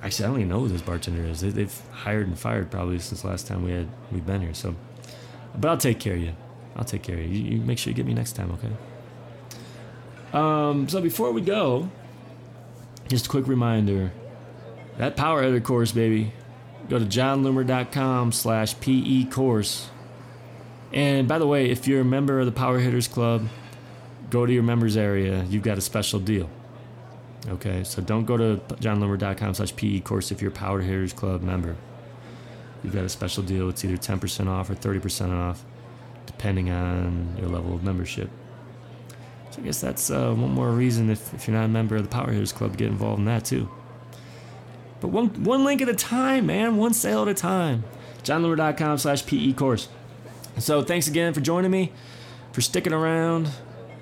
Actually, 0.00 0.26
I 0.26 0.28
don't 0.28 0.36
even 0.38 0.48
know 0.48 0.60
who 0.60 0.68
this 0.68 0.82
bartender 0.82 1.24
is. 1.24 1.40
They, 1.40 1.60
have 1.60 1.88
hired 1.90 2.28
and 2.28 2.38
fired 2.38 2.70
probably 2.70 3.00
since 3.00 3.24
last 3.24 3.48
time 3.48 3.64
we 3.64 3.72
had 3.72 3.88
we've 4.12 4.24
been 4.24 4.42
here. 4.42 4.54
So, 4.54 4.76
but 5.58 5.68
I'll 5.68 5.76
take 5.76 5.98
care 5.98 6.14
of 6.14 6.20
you. 6.20 6.34
I'll 6.76 6.84
take 6.84 7.02
care 7.02 7.16
of 7.16 7.22
you. 7.22 7.28
You, 7.28 7.56
you 7.56 7.60
make 7.60 7.78
sure 7.78 7.90
you 7.90 7.96
get 7.96 8.06
me 8.06 8.14
next 8.14 8.32
time, 8.32 8.52
okay? 8.52 8.70
Um, 10.32 10.88
so 10.88 11.00
before 11.00 11.32
we 11.32 11.40
go, 11.40 11.90
just 13.08 13.26
a 13.26 13.28
quick 13.28 13.46
reminder: 13.46 14.12
that 14.98 15.16
Power 15.16 15.42
Editor 15.42 15.60
course, 15.60 15.92
baby. 15.92 16.32
Go 16.88 16.98
to 16.98 17.04
jonloomer.com 17.04 18.32
slash 18.32 18.78
PE 18.80 19.26
course 19.26 19.90
and 20.92 21.28
by 21.28 21.38
the 21.38 21.46
way, 21.46 21.70
if 21.70 21.86
you're 21.86 22.00
a 22.00 22.04
member 22.04 22.40
of 22.40 22.46
the 22.46 22.52
Power 22.52 22.78
Hitters 22.78 23.06
Club, 23.06 23.46
go 24.28 24.44
to 24.44 24.52
your 24.52 24.62
members 24.62 24.96
area. 24.96 25.44
You've 25.48 25.62
got 25.62 25.78
a 25.78 25.80
special 25.80 26.18
deal. 26.18 26.50
Okay, 27.48 27.84
so 27.84 28.02
don't 28.02 28.24
go 28.24 28.36
to 28.36 28.60
jonloomer.com 28.76 29.54
slash 29.54 29.74
PE 29.74 30.00
course 30.00 30.30
if 30.30 30.42
you're 30.42 30.50
a 30.50 30.54
Power 30.54 30.80
Hitters 30.80 31.12
Club 31.12 31.42
member. 31.42 31.76
You've 32.82 32.94
got 32.94 33.04
a 33.04 33.08
special 33.08 33.42
deal. 33.42 33.68
It's 33.68 33.84
either 33.84 33.96
10% 33.96 34.48
off 34.48 34.68
or 34.68 34.74
30% 34.74 35.32
off, 35.32 35.64
depending 36.26 36.70
on 36.70 37.36
your 37.38 37.48
level 37.48 37.74
of 37.74 37.84
membership. 37.84 38.30
So 39.50 39.60
I 39.60 39.64
guess 39.64 39.80
that's 39.80 40.10
uh, 40.10 40.32
one 40.34 40.52
more 40.52 40.70
reason 40.70 41.10
if, 41.10 41.34
if 41.34 41.46
you're 41.48 41.56
not 41.56 41.64
a 41.64 41.68
member 41.68 41.96
of 41.96 42.02
the 42.02 42.08
Power 42.08 42.30
Hitters 42.30 42.52
Club 42.52 42.72
to 42.72 42.76
get 42.76 42.88
involved 42.88 43.18
in 43.18 43.24
that 43.26 43.44
too. 43.44 43.68
But 45.00 45.08
one, 45.08 45.44
one 45.44 45.64
link 45.64 45.80
at 45.82 45.88
a 45.88 45.94
time, 45.94 46.46
man. 46.46 46.76
One 46.76 46.92
sale 46.92 47.22
at 47.22 47.28
a 47.28 47.34
time. 47.34 47.84
jonloomer.com 48.22 48.98
slash 48.98 49.26
PE 49.26 49.54
course. 49.54 49.88
So 50.58 50.82
thanks 50.82 51.08
again 51.08 51.32
for 51.32 51.40
joining 51.40 51.70
me, 51.70 51.92
for 52.52 52.60
sticking 52.60 52.92
around. 52.92 53.50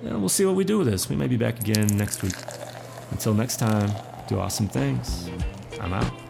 And 0.03 0.19
we'll 0.19 0.29
see 0.29 0.45
what 0.45 0.55
we 0.55 0.63
do 0.63 0.79
with 0.79 0.87
this. 0.87 1.09
We 1.09 1.15
may 1.15 1.27
be 1.27 1.37
back 1.37 1.59
again 1.59 1.87
next 1.97 2.21
week. 2.21 2.35
Until 3.11 3.33
next 3.33 3.57
time, 3.57 3.91
do 4.27 4.39
awesome 4.39 4.67
things. 4.67 5.29
I'm 5.79 5.93
out. 5.93 6.28